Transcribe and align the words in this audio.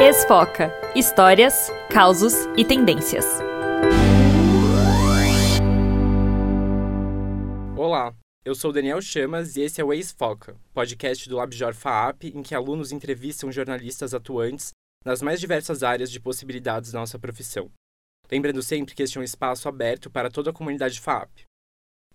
Esfoca. 0.00 0.72
Histórias, 0.94 1.72
causos 1.90 2.32
e 2.56 2.64
tendências. 2.64 3.26
Olá, 7.76 8.14
eu 8.44 8.54
sou 8.54 8.72
Daniel 8.72 9.02
Chamas 9.02 9.56
e 9.56 9.62
esse 9.62 9.80
é 9.80 9.84
o 9.84 9.92
Ex-Foca, 9.92 10.56
podcast 10.72 11.28
do 11.28 11.34
LabJor 11.34 11.74
FAAP, 11.74 12.26
em 12.26 12.44
que 12.44 12.54
alunos 12.54 12.92
entrevistam 12.92 13.50
jornalistas 13.50 14.14
atuantes 14.14 14.70
nas 15.04 15.20
mais 15.20 15.40
diversas 15.40 15.82
áreas 15.82 16.12
de 16.12 16.20
possibilidades 16.20 16.92
da 16.92 17.00
nossa 17.00 17.18
profissão. 17.18 17.68
Lembrando 18.30 18.62
sempre 18.62 18.94
que 18.94 19.02
este 19.02 19.18
é 19.18 19.20
um 19.20 19.24
espaço 19.24 19.68
aberto 19.68 20.08
para 20.08 20.30
toda 20.30 20.50
a 20.50 20.54
comunidade 20.54 21.00
FAAP. 21.00 21.42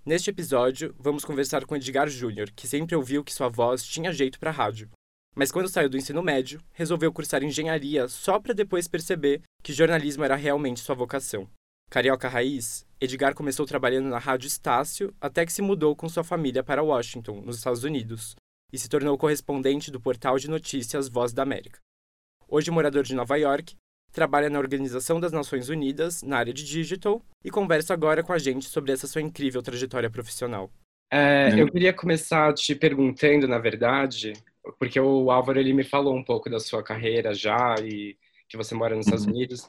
Neste 0.05 0.29
episódio, 0.29 0.95
vamos 0.97 1.25
conversar 1.25 1.65
com 1.65 1.75
Edgar 1.75 2.07
Júnior, 2.07 2.49
que 2.55 2.65
sempre 2.65 2.95
ouviu 2.95 3.25
que 3.25 3.33
sua 3.33 3.49
voz 3.49 3.85
tinha 3.85 4.13
jeito 4.13 4.39
para 4.39 4.51
rádio. 4.51 4.89
Mas 5.35 5.51
quando 5.51 5.67
saiu 5.67 5.89
do 5.89 5.97
ensino 5.97 6.21
médio, 6.21 6.61
resolveu 6.71 7.11
cursar 7.11 7.43
engenharia 7.43 8.07
só 8.07 8.39
para 8.39 8.53
depois 8.53 8.87
perceber 8.87 9.41
que 9.63 9.73
jornalismo 9.73 10.23
era 10.23 10.35
realmente 10.35 10.79
sua 10.79 10.95
vocação. 10.95 11.49
Carioca 11.89 12.27
raiz, 12.27 12.85
Edgar 12.99 13.35
começou 13.35 13.65
trabalhando 13.65 14.09
na 14.09 14.19
Rádio 14.19 14.47
Estácio 14.47 15.13
até 15.19 15.45
que 15.45 15.53
se 15.53 15.61
mudou 15.61 15.95
com 15.95 16.07
sua 16.09 16.23
família 16.23 16.63
para 16.63 16.83
Washington, 16.83 17.41
nos 17.41 17.57
Estados 17.57 17.83
Unidos, 17.83 18.35
e 18.71 18.77
se 18.77 18.89
tornou 18.89 19.17
correspondente 19.17 19.91
do 19.91 19.99
portal 19.99 20.37
de 20.37 20.49
notícias 20.49 21.07
Voz 21.09 21.33
da 21.33 21.43
América. 21.43 21.79
Hoje 22.47 22.71
morador 22.71 23.03
de 23.03 23.15
Nova 23.15 23.35
York, 23.35 23.75
trabalha 24.11 24.49
na 24.49 24.59
Organização 24.59 25.19
das 25.19 25.31
Nações 25.31 25.69
Unidas, 25.69 26.21
na 26.21 26.37
área 26.37 26.53
de 26.53 26.63
digital, 26.63 27.21
e 27.43 27.49
conversa 27.49 27.93
agora 27.93 28.23
com 28.23 28.33
a 28.33 28.37
gente 28.37 28.65
sobre 28.65 28.91
essa 28.91 29.07
sua 29.07 29.21
incrível 29.21 29.61
trajetória 29.61 30.09
profissional. 30.09 30.71
É, 31.11 31.59
eu 31.59 31.69
queria 31.71 31.93
começar 31.93 32.53
te 32.53 32.73
perguntando, 32.73 33.47
na 33.47 33.59
verdade, 33.59 34.33
porque 34.79 34.99
o 34.99 35.29
Álvaro 35.31 35.59
ele 35.59 35.73
me 35.73 35.83
falou 35.83 36.15
um 36.15 36.23
pouco 36.23 36.49
da 36.49 36.59
sua 36.59 36.83
carreira 36.83 37.33
já 37.33 37.75
e 37.81 38.17
que 38.47 38.57
você 38.57 38.75
mora 38.75 38.95
nos 38.95 39.05
Estados 39.05 39.25
uhum. 39.25 39.31
Unidos, 39.31 39.67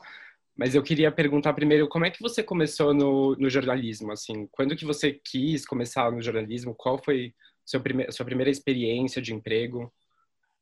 mas 0.56 0.74
eu 0.74 0.82
queria 0.82 1.10
perguntar 1.10 1.52
primeiro 1.52 1.88
como 1.88 2.04
é 2.04 2.10
que 2.10 2.22
você 2.22 2.42
começou 2.42 2.94
no, 2.94 3.34
no 3.36 3.50
jornalismo, 3.50 4.12
assim, 4.12 4.46
quando 4.52 4.76
que 4.76 4.84
você 4.84 5.12
quis 5.12 5.66
começar 5.66 6.10
no 6.12 6.22
jornalismo, 6.22 6.74
qual 6.74 7.02
foi 7.02 7.34
seu 7.64 7.80
prime 7.80 8.10
sua 8.12 8.24
primeira 8.24 8.50
experiência 8.50 9.20
de 9.20 9.34
emprego? 9.34 9.92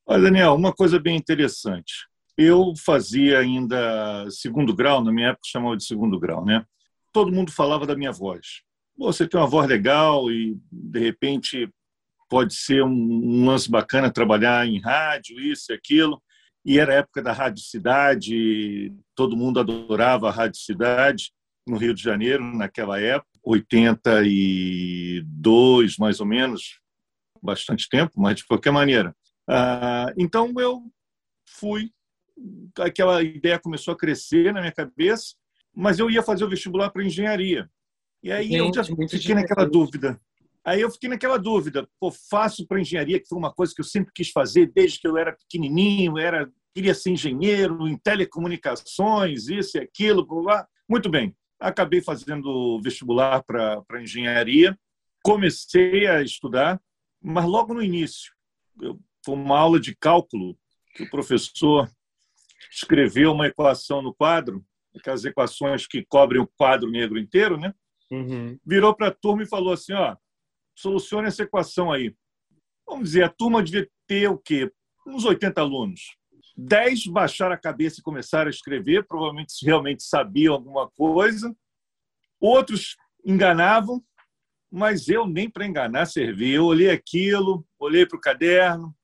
Olha, 0.06 0.22
Daniel, 0.22 0.54
uma 0.54 0.72
coisa 0.72 0.98
bem 0.98 1.16
interessante. 1.16 1.92
Eu 2.36 2.72
fazia 2.76 3.38
ainda 3.38 4.28
segundo 4.30 4.74
grau, 4.74 5.04
na 5.04 5.12
minha 5.12 5.28
época 5.28 5.42
chamava 5.46 5.76
de 5.76 5.84
segundo 5.84 6.18
grau, 6.18 6.44
né? 6.44 6.64
Todo 7.12 7.32
mundo 7.32 7.52
falava 7.52 7.86
da 7.86 7.94
minha 7.94 8.10
voz. 8.10 8.62
Você 8.96 9.28
tem 9.28 9.38
uma 9.38 9.46
voz 9.46 9.68
legal 9.68 10.30
e, 10.30 10.56
de 10.70 10.98
repente, 10.98 11.68
pode 12.32 12.54
ser 12.54 12.82
um, 12.82 13.44
lance 13.44 13.70
bacana 13.70 14.10
trabalhar 14.10 14.66
em 14.66 14.80
rádio, 14.80 15.38
isso 15.38 15.70
e 15.70 15.74
aquilo. 15.74 16.18
E 16.64 16.78
era 16.78 16.94
a 16.94 16.96
época 16.96 17.20
da 17.20 17.30
Rádio 17.30 17.62
Cidade, 17.62 18.90
todo 19.14 19.36
mundo 19.36 19.60
adorava 19.60 20.30
a 20.30 20.32
Rádio 20.32 20.58
Cidade 20.58 21.30
no 21.68 21.76
Rio 21.76 21.92
de 21.92 22.02
Janeiro, 22.02 22.42
naquela 22.42 22.98
época, 22.98 23.28
82 23.44 25.98
mais 25.98 26.20
ou 26.20 26.26
menos, 26.26 26.80
bastante 27.42 27.86
tempo, 27.86 28.12
mas 28.16 28.36
de 28.36 28.46
qualquer 28.46 28.70
maneira. 28.70 29.14
Ah, 29.46 30.10
então 30.16 30.54
eu 30.56 30.90
fui 31.46 31.90
aquela 32.78 33.22
ideia 33.22 33.58
começou 33.58 33.92
a 33.92 33.96
crescer 33.96 34.54
na 34.54 34.60
minha 34.60 34.72
cabeça, 34.72 35.34
mas 35.74 35.98
eu 35.98 36.10
ia 36.10 36.22
fazer 36.22 36.44
o 36.44 36.48
vestibular 36.48 36.88
para 36.88 37.04
engenharia. 37.04 37.68
E 38.22 38.32
aí 38.32 38.48
Gente, 38.48 38.78
eu 38.78 38.82
já 38.84 38.84
fiquei 39.10 39.34
naquela 39.34 39.68
dúvida. 39.68 40.18
Aí 40.64 40.80
eu 40.80 40.90
fiquei 40.90 41.08
naquela 41.08 41.38
dúvida, 41.38 41.88
pô, 41.98 42.10
faço 42.30 42.66
para 42.66 42.80
engenharia, 42.80 43.18
que 43.18 43.26
foi 43.26 43.38
uma 43.38 43.52
coisa 43.52 43.74
que 43.74 43.80
eu 43.80 43.84
sempre 43.84 44.12
quis 44.14 44.30
fazer 44.30 44.70
desde 44.72 45.00
que 45.00 45.08
eu 45.08 45.16
era 45.16 45.36
pequenininho, 45.36 46.18
era 46.18 46.48
queria 46.74 46.94
ser 46.94 47.10
engenheiro 47.10 47.86
em 47.86 47.98
telecomunicações, 47.98 49.48
isso 49.48 49.76
e 49.76 49.80
aquilo, 49.80 50.24
blá, 50.26 50.66
muito 50.88 51.10
bem. 51.10 51.36
Acabei 51.60 52.00
fazendo 52.00 52.80
vestibular 52.82 53.42
para 53.42 54.02
engenharia, 54.02 54.78
comecei 55.22 56.06
a 56.06 56.22
estudar, 56.22 56.80
mas 57.20 57.44
logo 57.44 57.74
no 57.74 57.82
início, 57.82 58.32
eu, 58.80 58.98
foi 59.24 59.34
uma 59.34 59.58
aula 59.58 59.78
de 59.78 59.94
cálculo 59.94 60.56
que 60.94 61.04
o 61.04 61.10
professor 61.10 61.88
escreveu 62.70 63.32
uma 63.32 63.46
equação 63.46 64.02
no 64.02 64.14
quadro, 64.14 64.64
aquelas 64.96 65.24
equações 65.24 65.86
que 65.86 66.04
cobrem 66.06 66.40
o 66.40 66.50
quadro 66.56 66.90
negro 66.90 67.18
inteiro, 67.18 67.56
né? 67.56 67.72
Uhum. 68.10 68.58
Virou 68.64 68.94
para 68.94 69.08
a 69.08 69.14
turma 69.14 69.42
e 69.42 69.48
falou 69.48 69.72
assim: 69.72 69.92
ó, 69.92 70.16
solucione 70.74 71.28
essa 71.28 71.42
equação 71.42 71.92
aí. 71.92 72.14
Vamos 72.86 73.10
dizer, 73.10 73.24
a 73.24 73.28
turma 73.28 73.62
devia 73.62 73.88
ter 74.06 74.28
o 74.28 74.38
quê? 74.38 74.70
Uns 75.06 75.24
80 75.24 75.60
alunos. 75.60 76.16
10 76.56 77.06
baixaram 77.06 77.54
a 77.54 77.58
cabeça 77.58 78.00
e 78.00 78.02
começaram 78.02 78.48
a 78.48 78.50
escrever, 78.50 79.06
provavelmente 79.06 79.64
realmente 79.64 80.02
sabiam 80.02 80.54
alguma 80.54 80.90
coisa. 80.90 81.54
Outros 82.40 82.96
enganavam, 83.24 84.02
mas 84.70 85.08
eu 85.08 85.26
nem 85.26 85.48
para 85.48 85.66
enganar 85.66 86.06
servi. 86.06 86.50
Eu 86.50 86.66
olhei 86.66 86.90
aquilo, 86.90 87.66
olhei 87.78 88.06
para 88.06 88.16
o 88.16 88.20
caderno, 88.20 88.94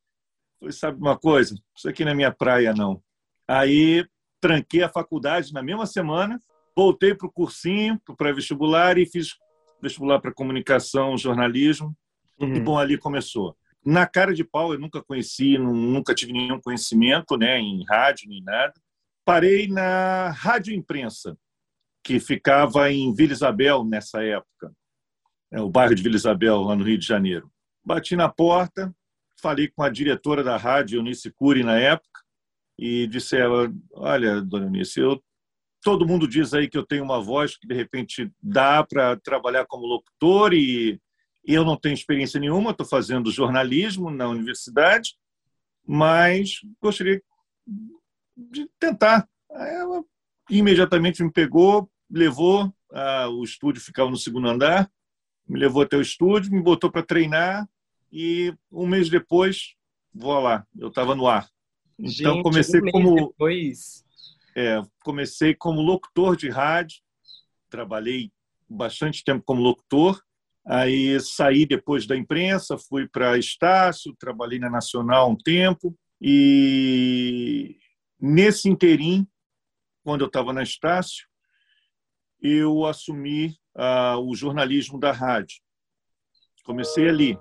falei, 0.59 0.73
sabe 0.73 0.99
uma 0.99 1.19
coisa? 1.19 1.55
Isso 1.77 1.89
aqui 1.89 2.05
não 2.05 2.13
é 2.13 2.15
minha 2.15 2.33
praia, 2.33 2.75
não. 2.75 3.03
Aí 3.47 4.07
tranquei 4.41 4.83
a 4.83 4.89
faculdade 4.89 5.53
na 5.53 5.63
mesma 5.63 5.87
semana, 5.87 6.39
voltei 6.77 7.15
para 7.15 7.27
o 7.27 7.33
cursinho, 7.33 8.01
para 8.05 8.13
o 8.13 8.17
pré-vestibular 8.17 8.99
e 8.99 9.07
fiz 9.07 9.37
vestibular 9.81 10.21
para 10.21 10.33
comunicação, 10.33 11.17
jornalismo. 11.17 11.97
Uhum. 12.41 12.55
E 12.55 12.61
bom, 12.61 12.79
ali 12.79 12.97
começou. 12.97 13.57
Na 13.85 14.07
cara 14.07 14.35
de 14.35 14.45
pau, 14.45 14.73
eu 14.73 14.79
nunca 14.79 15.03
conheci, 15.03 15.57
nunca 15.57 16.15
tive 16.15 16.33
nenhum 16.33 16.61
conhecimento 16.61 17.37
né, 17.37 17.59
em 17.59 17.85
rádio 17.85 18.29
nem 18.29 18.43
nada. 18.43 18.75
Parei 19.25 19.69
na 19.69 20.31
Rádio 20.31 20.75
Imprensa, 20.75 21.37
que 22.03 22.19
ficava 22.19 22.91
em 22.91 23.13
Vila 23.13 23.33
Isabel 23.33 23.85
nessa 23.85 24.23
época, 24.23 24.73
é, 25.51 25.61
o 25.61 25.69
bairro 25.69 25.95
de 25.95 26.03
Vila 26.03 26.17
Isabel, 26.17 26.63
lá 26.63 26.75
no 26.75 26.85
Rio 26.85 26.99
de 26.99 27.07
Janeiro. 27.07 27.51
Bati 27.85 28.17
na 28.17 28.29
porta, 28.29 28.95
falei 29.41 29.69
com 29.69 29.83
a 29.83 29.89
diretora 29.89 30.43
da 30.43 30.57
rádio, 30.57 30.99
Eunice 30.99 31.31
Cury, 31.31 31.63
na 31.63 31.79
época, 31.79 32.21
e 32.79 33.07
disse 33.07 33.37
ela: 33.37 33.73
Olha, 33.93 34.41
dona 34.41 34.67
Eunice, 34.67 35.01
eu, 35.01 35.23
todo 35.83 36.07
mundo 36.07 36.29
diz 36.29 36.55
aí 36.55 36.69
que 36.69 36.77
eu 36.77 36.87
tenho 36.87 37.05
uma 37.05 37.21
voz 37.21 37.57
que 37.57 37.67
de 37.67 37.75
repente 37.75 38.31
dá 38.43 38.85
para 38.85 39.17
trabalhar 39.17 39.67
como 39.67 39.87
locutor 39.87 40.53
e, 40.53 41.01
eu 41.45 41.65
não 41.65 41.79
tenho 41.79 41.95
experiência 41.95 42.39
nenhuma, 42.39 42.73
estou 42.73 42.85
fazendo 42.85 43.31
jornalismo 43.31 44.11
na 44.11 44.29
universidade, 44.29 45.17
mas 45.87 46.61
gostaria 46.79 47.23
de 48.37 48.69
tentar. 48.79 49.27
Ela 49.51 50.05
imediatamente 50.51 51.25
me 51.25 51.33
pegou, 51.33 51.91
levou, 52.11 52.71
ah, 52.93 53.29
o 53.31 53.43
estúdio 53.43 53.81
ficava 53.81 54.11
no 54.11 54.17
segundo 54.19 54.47
andar, 54.47 54.91
me 55.49 55.59
levou 55.59 55.83
até 55.83 55.97
o 55.97 56.03
estúdio, 56.03 56.53
me 56.53 56.63
botou 56.63 56.91
para 56.91 57.03
treinar 57.03 57.67
e 58.13 58.55
um 58.71 58.87
mês 58.87 59.09
depois, 59.09 59.75
vou 60.13 60.39
lá, 60.41 60.67
eu 60.79 60.89
estava 60.89 61.15
no 61.15 61.27
ar. 61.27 61.49
Então 61.99 62.35
Gente, 62.35 62.43
comecei 62.43 62.81
um 62.81 62.91
como 62.91 63.15
depois. 63.15 64.05
É, 64.61 64.83
comecei 65.05 65.55
como 65.55 65.81
locutor 65.81 66.37
de 66.37 66.49
rádio, 66.49 66.99
trabalhei 67.71 68.33
bastante 68.69 69.23
tempo 69.23 69.45
como 69.47 69.63
locutor. 69.63 70.21
Aí 70.67 71.21
saí 71.21 71.65
depois 71.65 72.09
da 72.09 72.17
imprensa, 72.17 72.77
fui 72.77 73.07
para 73.07 73.39
Estácio, 73.39 74.17
trabalhei 74.19 74.59
na 74.59 74.69
Nacional 74.69 75.31
um 75.31 75.37
tempo 75.37 75.97
e 76.21 77.79
nesse 78.21 78.69
interim, 78.69 79.29
quando 80.03 80.23
eu 80.23 80.27
estava 80.27 80.53
na 80.53 80.65
Estácio, 80.65 81.29
eu 82.43 82.85
assumi 82.85 83.57
uh, 83.77 84.19
o 84.19 84.35
jornalismo 84.35 84.99
da 84.99 85.13
rádio. 85.13 85.61
Comecei 86.65 87.09
ali. 87.09 87.39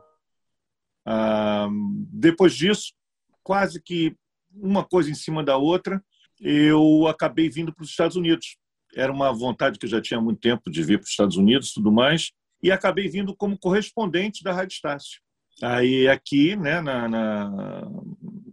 Uh, 1.08 2.06
depois 2.12 2.56
disso, 2.56 2.94
quase 3.42 3.82
que 3.82 4.16
uma 4.52 4.86
coisa 4.86 5.10
em 5.10 5.16
cima 5.16 5.44
da 5.44 5.58
outra, 5.58 6.00
eu 6.40 7.08
acabei 7.08 7.50
vindo 7.50 7.74
para 7.74 7.84
os 7.84 7.90
Estados 7.90 8.16
Unidos. 8.16 8.58
Era 8.96 9.12
uma 9.12 9.32
vontade 9.34 9.78
que 9.78 9.86
eu 9.86 9.90
já 9.90 10.02
tinha 10.02 10.20
há 10.20 10.22
muito 10.22 10.40
tempo 10.40 10.70
de 10.70 10.84
vir 10.84 10.98
para 10.98 11.06
os 11.06 11.12
Estados 11.12 11.38
Unidos 11.38 11.74
tudo 11.74 11.92
mais, 11.92 12.32
e 12.62 12.72
acabei 12.72 13.08
vindo 13.08 13.36
como 13.36 13.58
correspondente 13.58 14.44
da 14.44 14.52
Rádio 14.52 14.74
Estácio. 14.74 15.22
Aí 15.62 16.08
aqui, 16.08 16.56
né, 16.56 16.82
na, 16.82 17.08
na... 17.08 17.92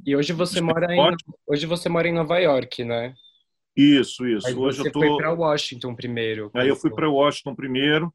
E 0.06 0.16
hoje 0.16 0.32
você 0.32 0.60
mora 0.60 0.94
em 0.94 1.16
hoje 1.46 1.66
você 1.66 1.88
mora 1.88 2.08
em 2.08 2.12
Nova 2.12 2.38
York, 2.38 2.84
né? 2.84 3.14
Isso, 3.76 4.26
isso. 4.26 4.46
Aí 4.46 4.54
hoje 4.54 4.78
você 4.78 4.88
eu 4.88 4.92
tô... 4.92 5.00
foi 5.00 5.16
para 5.16 5.32
Washington 5.32 5.94
primeiro. 5.94 6.50
Aí 6.54 6.68
eu 6.68 6.76
fui 6.76 6.90
para 6.90 7.08
Washington 7.08 7.54
primeiro. 7.54 8.14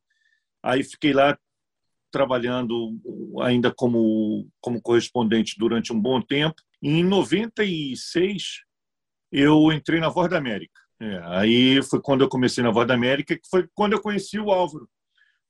Aí 0.64 0.84
fiquei 0.84 1.14
lá 1.14 1.38
trabalhando 2.12 2.98
ainda 3.42 3.72
como 3.72 4.48
como 4.60 4.82
correspondente 4.82 5.56
durante 5.58 5.94
um 5.94 6.00
bom 6.00 6.22
tempo. 6.22 6.56
Em 6.82 7.04
96, 7.04 8.64
eu 9.32 9.72
entrei 9.72 10.00
na 10.00 10.10
Voz 10.10 10.30
da 10.30 10.38
América. 10.38 10.80
É, 11.00 11.22
aí 11.26 11.82
foi 11.84 12.02
quando 12.02 12.22
eu 12.22 12.30
comecei 12.30 12.64
na 12.64 12.72
Voz 12.72 12.88
da 12.88 12.94
América, 12.94 13.36
que 13.36 13.48
foi 13.50 13.68
quando 13.74 13.94
eu 13.94 14.02
conheci 14.02 14.40
o 14.40 14.52
Álvaro, 14.52 14.90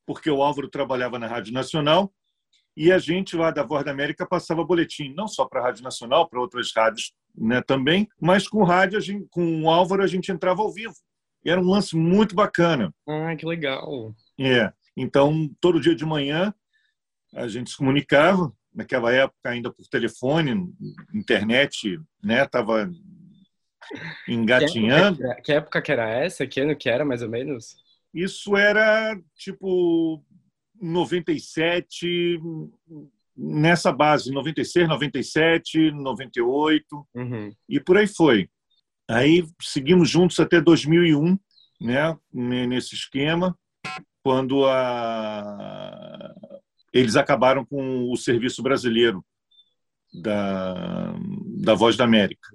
porque 0.06 0.30
o 0.30 0.44
Álvaro 0.44 0.70
trabalhava 0.70 1.18
na 1.18 1.28
Rádio 1.28 1.54
Nacional 1.54 2.14
e 2.78 2.92
a 2.92 3.00
gente 3.00 3.36
lá 3.36 3.52
da 3.52 3.64
Voz 3.64 3.84
da 3.84 3.92
América 3.92 4.28
passava 4.28 4.64
boletim, 4.64 5.14
não 5.14 5.28
só 5.28 5.46
para 5.46 5.60
a 5.60 5.64
Rádio 5.64 5.84
Nacional, 5.84 6.30
para 6.30 6.40
outras 6.40 6.72
rádios 6.76 7.14
né, 7.36 7.62
também, 7.62 8.08
mas 8.20 8.48
com 8.48 8.64
rádio, 8.64 9.02
gente, 9.02 9.28
com 9.30 9.64
o 9.64 9.70
Álvaro, 9.70 10.04
a 10.04 10.08
gente 10.08 10.32
entrava 10.32 10.62
ao 10.62 10.72
vivo. 10.72 10.94
E 11.44 11.50
era 11.50 11.60
um 11.60 11.70
lance 11.70 11.96
muito 11.96 12.36
bacana. 12.36 12.94
Ah, 13.08 13.36
que 13.36 13.46
legal. 13.46 14.14
É. 14.40 14.72
Então, 14.96 15.50
todo 15.60 15.80
dia 15.80 15.96
de 15.96 16.06
manhã, 16.06 16.54
a 17.34 17.48
gente 17.48 17.72
se 17.72 17.78
comunicava, 17.78 18.52
naquela 18.74 19.12
época 19.12 19.50
ainda 19.50 19.72
por 19.72 19.86
telefone, 19.88 20.72
internet, 21.14 22.00
né, 22.24 22.44
estava 22.44 22.90
engatinhando. 24.28 25.18
Que 25.18 25.24
época, 25.24 25.42
que 25.42 25.52
época 25.52 25.82
que 25.82 25.92
era 25.92 26.10
essa? 26.10 26.48
Que 26.48 26.62
ano 26.62 26.76
que 26.76 26.90
era, 26.90 27.06
mais 27.06 27.22
ou 27.22 27.30
menos? 27.30 27.78
Isso 28.14 28.58
era, 28.58 29.20
tipo, 29.36 30.24
97, 30.82 32.40
nessa 33.36 33.92
base, 33.92 34.32
96, 34.32 34.88
97, 34.88 35.92
98, 35.92 37.08
uhum. 37.16 37.52
e 37.68 37.80
por 37.80 37.98
aí 37.98 38.08
foi. 38.08 38.50
Aí 39.08 39.46
seguimos 39.62 40.10
juntos 40.10 40.40
até 40.40 40.62
2001, 40.62 41.38
né, 41.82 42.18
nesse 42.32 42.96
esquema, 42.96 43.58
quando 44.22 44.66
a... 44.66 46.34
eles 46.94 47.16
acabaram 47.16 47.66
com 47.66 48.12
o 48.12 48.18
serviço 48.18 48.62
brasileiro 48.62 49.24
da, 50.14 51.16
da 51.58 51.74
Voz 51.74 51.96
da 51.96 52.04
América. 52.04 52.50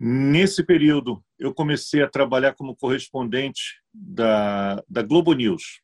Nesse 0.00 0.62
período, 0.62 1.22
eu 1.38 1.52
comecei 1.52 2.02
a 2.02 2.08
trabalhar 2.08 2.54
como 2.54 2.76
correspondente 2.76 3.80
da, 3.92 4.82
da 4.88 5.02
Globo 5.02 5.32
News. 5.32 5.80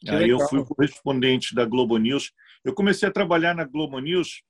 Que 0.00 0.10
Aí 0.10 0.26
legal. 0.26 0.40
eu 0.40 0.48
fui 0.48 0.64
correspondente 0.64 1.54
da 1.54 1.64
Globo 1.64 1.98
News. 1.98 2.32
Eu 2.64 2.72
comecei 2.72 3.08
a 3.08 3.12
trabalhar 3.12 3.54
na 3.54 3.64
Globo 3.64 3.98
News 3.98 4.42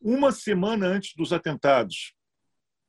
uma 0.00 0.32
semana 0.32 0.86
antes 0.86 1.14
dos 1.14 1.32
atentados 1.32 2.14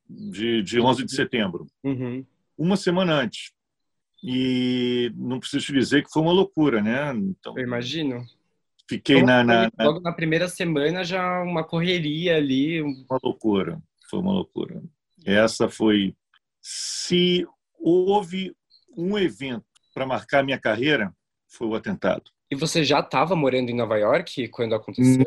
de, 0.08 0.62
de 0.62 0.80
11 0.80 1.04
de 1.04 1.14
setembro. 1.14 1.66
Uhum. 1.84 2.24
Uma 2.58 2.76
semana 2.76 3.14
antes. 3.14 3.52
E 4.24 5.12
não 5.14 5.38
preciso 5.38 5.66
te 5.66 5.72
dizer 5.72 6.02
que 6.02 6.10
foi 6.10 6.22
uma 6.22 6.32
loucura, 6.32 6.82
né? 6.82 7.12
Então, 7.14 7.56
eu 7.56 7.64
imagino. 7.64 8.24
Fiquei 8.88 9.22
na, 9.22 9.44
na, 9.44 9.70
na, 9.76 9.84
Logo 9.84 10.00
na 10.00 10.12
primeira 10.12 10.48
semana 10.48 11.04
já 11.04 11.42
uma 11.42 11.64
correria 11.64 12.36
ali. 12.36 12.80
Uma 12.82 13.18
loucura. 13.22 13.80
Foi 14.08 14.20
uma 14.20 14.32
loucura. 14.32 14.82
Essa 15.26 15.68
foi. 15.68 16.14
Se 16.62 17.46
houve 17.78 18.54
um 18.96 19.18
evento 19.18 19.66
para 19.92 20.06
marcar 20.06 20.44
minha 20.44 20.58
carreira, 20.58 21.14
foi 21.48 21.66
o 21.66 21.74
atentado. 21.74 22.30
E 22.50 22.54
você 22.54 22.84
já 22.84 23.00
estava 23.00 23.34
morando 23.34 23.70
em 23.70 23.74
Nova 23.74 23.96
York 23.98 24.48
quando 24.48 24.74
aconteceu? 24.74 25.24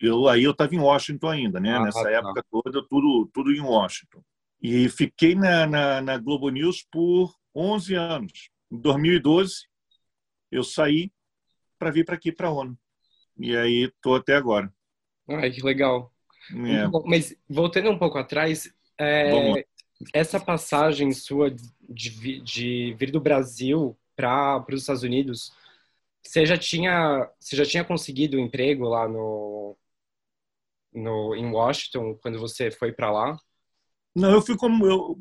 Eu, 0.00 0.28
aí 0.28 0.44
eu 0.44 0.52
estava 0.52 0.74
em 0.74 0.78
Washington 0.78 1.28
ainda, 1.28 1.60
né? 1.60 1.74
Ah, 1.74 1.80
Nessa 1.80 2.02
tá. 2.02 2.10
época 2.10 2.44
toda, 2.50 2.86
tudo, 2.88 3.30
tudo 3.32 3.52
em 3.52 3.60
Washington. 3.60 4.22
E 4.62 4.88
fiquei 4.88 5.34
na, 5.34 5.66
na, 5.66 6.00
na, 6.00 6.18
Globo 6.18 6.48
News 6.48 6.86
por 6.90 7.34
11 7.54 7.94
anos. 7.94 8.50
Em 8.70 8.78
2012, 8.78 9.66
eu 10.50 10.64
saí 10.64 11.12
para 11.78 11.90
vir 11.90 12.04
para 12.04 12.14
aqui, 12.14 12.32
para 12.32 12.48
a 12.48 12.52
ONU. 12.52 12.78
E 13.38 13.56
aí 13.56 13.84
estou 13.84 14.16
até 14.16 14.34
agora. 14.34 14.72
Ai, 15.28 15.50
que 15.50 15.62
legal. 15.62 16.12
É. 16.50 16.88
Mas 17.04 17.36
voltando 17.48 17.90
um 17.90 17.98
pouco 17.98 18.18
atrás, 18.18 18.72
é, 18.98 19.64
essa 20.12 20.38
passagem 20.38 21.12
sua 21.12 21.50
de, 21.88 22.40
de 22.40 22.94
vir 22.98 23.10
do 23.10 23.20
Brasil 23.20 23.96
para 24.16 24.64
os 24.70 24.80
Estados 24.80 25.02
Unidos, 25.02 25.52
você 26.22 26.44
já 26.44 26.56
tinha 26.56 27.30
você 27.38 27.56
já 27.56 27.64
tinha 27.64 27.84
conseguido 27.84 28.36
um 28.36 28.40
emprego 28.40 28.84
lá 28.88 29.08
no, 29.08 29.76
no 30.92 31.34
em 31.34 31.50
Washington 31.50 32.18
quando 32.20 32.38
você 32.38 32.70
foi 32.70 32.92
para 32.92 33.10
lá? 33.10 33.38
Não, 34.14 34.30
eu 34.32 34.42
fui 34.42 34.56
como 34.56 34.86
eu. 34.86 35.18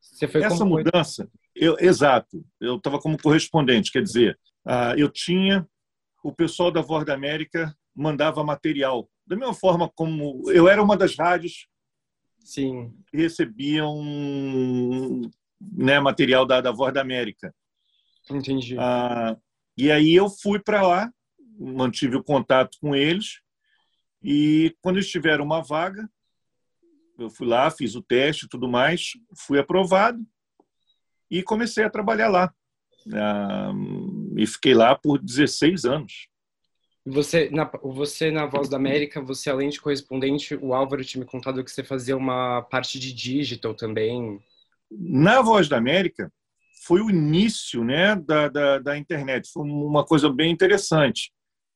Você 0.00 0.26
foi 0.26 0.42
essa 0.42 0.58
como... 0.58 0.76
mudança, 0.76 1.30
eu, 1.54 1.76
exato. 1.78 2.44
Eu 2.60 2.76
estava 2.76 2.98
como 2.98 3.20
correspondente, 3.20 3.92
quer 3.92 4.02
dizer, 4.02 4.38
uh, 4.66 4.96
eu 4.96 5.10
tinha 5.10 5.66
o 6.22 6.32
pessoal 6.32 6.70
da 6.70 6.80
Voz 6.80 7.04
da 7.04 7.14
América 7.14 7.74
mandava 7.94 8.42
material 8.44 9.08
da 9.26 9.36
mesma 9.36 9.54
forma 9.54 9.88
como 9.94 10.50
eu 10.50 10.68
era 10.68 10.82
uma 10.82 10.96
das 10.96 11.16
rádios 11.16 11.68
Sim. 12.50 12.92
recebiam 13.12 14.02
né, 15.60 16.00
material 16.00 16.44
da, 16.44 16.60
da 16.60 16.72
Voz 16.72 16.92
da 16.92 17.00
América. 17.00 17.54
Entendi. 18.28 18.76
Ah, 18.76 19.36
e 19.78 19.88
aí 19.88 20.12
eu 20.12 20.28
fui 20.28 20.58
para 20.58 20.82
lá, 20.82 21.12
mantive 21.56 22.16
o 22.16 22.24
contato 22.24 22.76
com 22.80 22.92
eles, 22.92 23.40
e 24.20 24.74
quando 24.82 24.96
eles 24.96 25.08
tiveram 25.08 25.44
uma 25.44 25.62
vaga, 25.62 26.10
eu 27.16 27.30
fui 27.30 27.46
lá, 27.46 27.70
fiz 27.70 27.94
o 27.94 28.02
teste 28.02 28.46
e 28.46 28.48
tudo 28.48 28.68
mais, 28.68 29.12
fui 29.36 29.60
aprovado 29.60 30.18
e 31.30 31.44
comecei 31.44 31.84
a 31.84 31.90
trabalhar 31.90 32.28
lá. 32.28 32.52
Ah, 33.14 33.70
e 34.36 34.44
fiquei 34.44 34.74
lá 34.74 34.96
por 34.96 35.22
16 35.22 35.84
anos. 35.84 36.28
Você 37.10 37.50
na, 37.50 37.70
você 37.82 38.30
na 38.30 38.46
Voz 38.46 38.68
da 38.68 38.76
América, 38.76 39.20
você 39.20 39.50
além 39.50 39.68
de 39.68 39.80
correspondente, 39.80 40.54
o 40.54 40.74
Álvaro 40.74 41.04
tinha 41.04 41.22
me 41.22 41.30
contado 41.30 41.64
que 41.64 41.70
você 41.70 41.82
fazia 41.82 42.16
uma 42.16 42.62
parte 42.62 42.98
de 42.98 43.12
digital 43.12 43.74
também. 43.74 44.40
Na 44.90 45.42
Voz 45.42 45.68
da 45.68 45.76
América, 45.76 46.32
foi 46.84 47.00
o 47.00 47.10
início 47.10 47.84
né, 47.84 48.16
da, 48.16 48.48
da, 48.48 48.78
da, 48.78 48.96
internet. 48.96 49.50
Foi 49.52 49.64
uma 49.64 50.04
coisa 50.04 50.32
bem 50.32 50.50
interessante. 50.50 51.32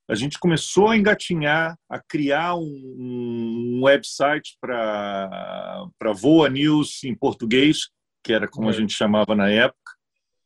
A 0.08 0.14
gente 0.14 0.38
começou 0.38 0.88
a 0.88 0.96
engatinhar, 0.96 1.76
a 1.88 1.98
criar 1.98 2.56
um, 2.56 2.62
um 2.62 3.80
website 3.84 4.56
para 4.60 5.86
Voa 6.14 6.48
News 6.48 7.02
em 7.04 7.14
português, 7.14 7.88
que 8.22 8.32
era 8.32 8.46
como 8.48 8.68
é. 8.68 8.70
a 8.70 8.72
gente 8.72 8.92
chamava 8.92 9.34
na 9.34 9.48
época. 9.48 9.92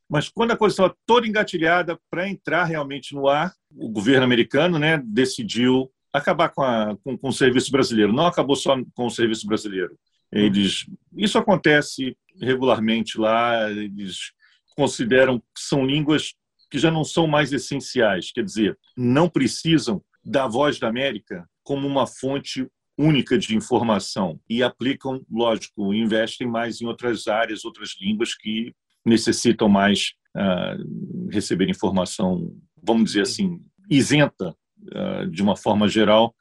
Mas 0.08 0.28
quando 0.28 0.52
a 0.52 0.56
coisa 0.56 0.72
estava 0.72 0.96
toda 1.06 1.26
engatilhada 1.26 1.98
para 2.10 2.28
entrar 2.28 2.64
realmente 2.64 3.14
no 3.14 3.28
ar, 3.28 3.52
o 3.76 3.88
governo 3.88 4.24
americano 4.24 4.78
né, 4.78 5.02
decidiu 5.04 5.90
acabar 6.12 6.48
com, 6.48 6.62
a, 6.62 6.96
com, 7.04 7.16
com 7.16 7.28
o 7.28 7.32
serviço 7.32 7.70
brasileiro. 7.70 8.12
Não 8.12 8.26
acabou 8.26 8.56
só 8.56 8.76
com 8.94 9.06
o 9.06 9.10
serviço 9.10 9.46
brasileiro. 9.46 9.98
Eles, 10.32 10.86
isso 11.16 11.38
acontece 11.38 12.16
regularmente 12.40 13.18
lá. 13.18 13.70
Eles 13.70 14.32
consideram 14.74 15.38
que 15.38 15.60
são 15.60 15.84
línguas 15.84 16.34
que 16.70 16.78
já 16.78 16.90
não 16.90 17.04
são 17.04 17.26
mais 17.26 17.52
essenciais, 17.52 18.30
quer 18.30 18.44
dizer, 18.44 18.78
não 18.96 19.28
precisam 19.28 20.02
da 20.22 20.46
voz 20.46 20.78
da 20.78 20.88
América 20.88 21.48
como 21.62 21.86
uma 21.86 22.06
fonte 22.06 22.68
única 22.96 23.38
de 23.38 23.56
informação 23.56 24.40
e 24.48 24.62
aplicam, 24.62 25.24
lógico, 25.30 25.94
investem 25.94 26.46
mais 26.46 26.80
em 26.80 26.86
outras 26.86 27.26
áreas, 27.26 27.64
outras 27.64 27.96
línguas 28.00 28.34
que 28.34 28.74
necessitam 29.08 29.68
mais 29.68 30.12
uh, 30.36 31.28
receber 31.30 31.68
informação, 31.68 32.54
vamos 32.82 33.04
dizer 33.04 33.22
assim, 33.22 33.60
isenta 33.90 34.54
uh, 34.94 35.28
de 35.30 35.42
uma 35.42 35.56
forma 35.56 35.88
geral, 35.88 36.34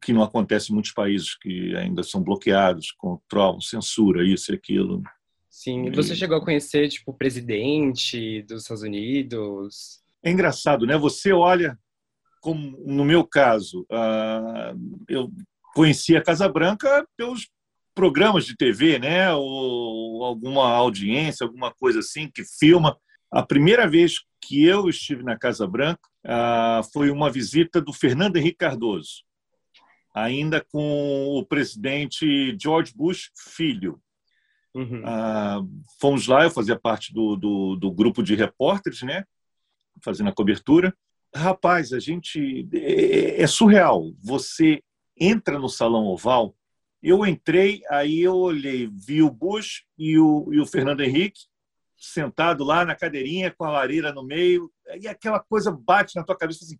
que 0.00 0.12
não 0.12 0.22
acontece 0.22 0.70
em 0.70 0.74
muitos 0.74 0.92
países 0.92 1.36
que 1.36 1.74
ainda 1.76 2.02
são 2.02 2.22
bloqueados, 2.22 2.92
controlam, 2.92 3.60
censura, 3.60 4.26
isso 4.26 4.52
e 4.52 4.54
aquilo. 4.54 5.02
Sim, 5.48 5.86
e 5.86 5.90
você 5.90 6.14
chegou 6.14 6.36
a 6.36 6.44
conhecer, 6.44 6.88
tipo, 6.88 7.10
o 7.10 7.14
presidente 7.14 8.42
dos 8.42 8.62
Estados 8.62 8.82
Unidos? 8.82 10.00
É 10.22 10.30
engraçado, 10.30 10.86
né? 10.86 10.96
Você 10.96 11.32
olha, 11.32 11.78
como 12.40 12.76
no 12.86 13.04
meu 13.04 13.24
caso, 13.24 13.86
uh, 13.90 15.04
eu 15.08 15.30
conheci 15.74 16.16
a 16.16 16.22
Casa 16.22 16.48
Branca 16.48 17.06
pelos 17.16 17.48
programas 18.00 18.46
de 18.46 18.56
TV, 18.56 18.98
né? 18.98 19.30
Ou 19.34 20.24
alguma 20.24 20.70
audiência, 20.70 21.44
alguma 21.44 21.70
coisa 21.70 21.98
assim, 21.98 22.30
que 22.30 22.42
filma. 22.58 22.96
A 23.30 23.42
primeira 23.42 23.86
vez 23.86 24.14
que 24.40 24.64
eu 24.64 24.88
estive 24.88 25.22
na 25.22 25.38
Casa 25.38 25.66
Branca 25.66 26.00
uh, 26.24 26.82
foi 26.94 27.10
uma 27.10 27.30
visita 27.30 27.78
do 27.78 27.92
Fernando 27.92 28.38
Henrique 28.38 28.56
Cardoso, 28.56 29.22
ainda 30.14 30.64
com 30.72 31.26
o 31.38 31.44
presidente 31.44 32.56
George 32.58 32.94
Bush 32.96 33.30
Filho. 33.36 34.00
Uhum. 34.74 35.02
Ah, 35.04 35.60
fomos 36.00 36.26
lá, 36.26 36.44
eu 36.44 36.50
fazia 36.50 36.78
parte 36.78 37.12
do, 37.12 37.36
do, 37.36 37.76
do, 37.76 37.90
grupo 37.92 38.22
de 38.22 38.34
repórteres, 38.34 39.02
né? 39.02 39.24
Fazendo 40.02 40.30
a 40.30 40.34
cobertura. 40.34 40.96
Rapaz, 41.34 41.92
a 41.92 41.98
gente. 41.98 42.66
É, 42.72 43.42
é, 43.42 43.46
surreal. 43.46 44.10
Você 44.22 44.82
entra 45.18 45.58
no 45.58 45.68
Salão 45.68 46.06
Oval. 46.06 46.54
Eu 47.02 47.26
entrei, 47.26 47.82
aí 47.88 48.20
eu 48.20 48.36
olhei, 48.36 48.86
vi 48.86 49.22
o 49.22 49.30
Bush 49.30 49.84
e 49.96 50.18
o, 50.18 50.52
e 50.52 50.60
o 50.60 50.66
Fernando 50.66 51.00
Henrique 51.00 51.40
sentado 51.96 52.64
lá 52.64 52.84
na 52.84 52.94
cadeirinha 52.94 53.50
com 53.50 53.64
a 53.64 53.70
lareira 53.70 54.12
no 54.12 54.22
meio. 54.22 54.70
E 55.00 55.06
aquela 55.06 55.38
coisa 55.38 55.70
bate 55.70 56.16
na 56.16 56.24
tua 56.24 56.36
cabeça 56.36 56.64
assim: 56.64 56.78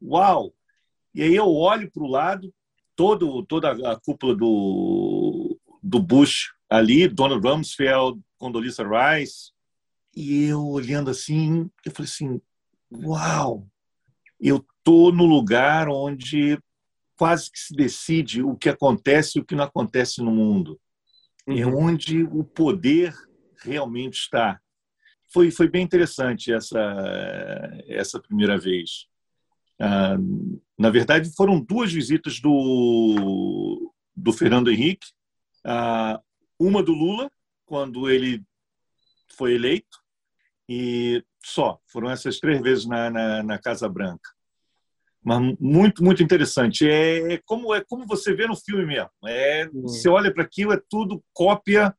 uau! 0.00 0.54
E 1.14 1.22
aí 1.22 1.34
eu 1.34 1.48
olho 1.48 1.90
para 1.90 2.02
o 2.02 2.08
lado, 2.08 2.52
todo, 2.94 3.44
toda 3.44 3.70
a 3.90 3.98
cúpula 3.98 4.34
do, 4.34 5.58
do 5.82 5.98
Bush 5.98 6.52
ali, 6.68 7.08
Donald 7.08 7.46
Rumsfeld, 7.46 8.20
Condoleezza 8.36 8.84
Rice, 8.84 9.52
e 10.14 10.44
eu 10.44 10.66
olhando 10.66 11.10
assim, 11.10 11.70
eu 11.84 11.92
falei 11.92 12.10
assim, 12.10 12.40
uau, 12.90 13.66
eu 14.40 14.64
tô 14.82 15.12
no 15.12 15.24
lugar 15.24 15.88
onde 15.88 16.58
quase 17.16 17.50
que 17.50 17.58
se 17.58 17.74
decide 17.74 18.42
o 18.42 18.54
que 18.56 18.68
acontece 18.68 19.38
e 19.38 19.40
o 19.40 19.44
que 19.44 19.54
não 19.54 19.64
acontece 19.64 20.22
no 20.22 20.30
mundo. 20.30 20.78
É 21.46 21.52
uhum. 21.52 21.58
É 21.58 21.66
onde 21.66 22.22
o 22.24 22.44
poder 22.44 23.14
realmente 23.62 24.14
está. 24.14 24.60
Foi, 25.32 25.50
foi 25.50 25.68
bem 25.68 25.82
interessante 25.82 26.52
essa, 26.52 26.80
essa 27.88 28.20
primeira 28.20 28.58
vez. 28.58 29.06
Ah, 29.78 30.16
na 30.78 30.90
verdade, 30.90 31.30
foram 31.34 31.60
duas 31.60 31.92
visitas 31.92 32.40
do, 32.40 33.92
do 34.14 34.32
Fernando 34.32 34.70
Henrique. 34.70 35.08
Ah, 35.64 36.20
uma 36.58 36.82
do 36.82 36.92
Lula, 36.92 37.30
quando 37.64 38.08
ele 38.08 38.42
foi 39.36 39.54
eleito, 39.54 39.98
e 40.68 41.22
só. 41.44 41.80
Foram 41.86 42.10
essas 42.10 42.38
três 42.38 42.60
vezes 42.60 42.86
na, 42.86 43.10
na, 43.10 43.42
na 43.42 43.58
Casa 43.58 43.88
Branca. 43.88 44.35
Mas 45.26 45.56
muito, 45.58 46.04
muito 46.04 46.22
interessante. 46.22 46.88
É, 46.88 47.34
é, 47.34 47.40
como, 47.44 47.74
é 47.74 47.82
como 47.84 48.06
você 48.06 48.32
vê 48.32 48.46
no 48.46 48.54
filme 48.54 48.86
mesmo. 48.86 49.10
É, 49.26 49.68
Você 49.72 50.08
olha 50.08 50.32
para 50.32 50.44
aquilo, 50.44 50.72
é 50.72 50.80
tudo 50.88 51.20
cópia 51.32 51.92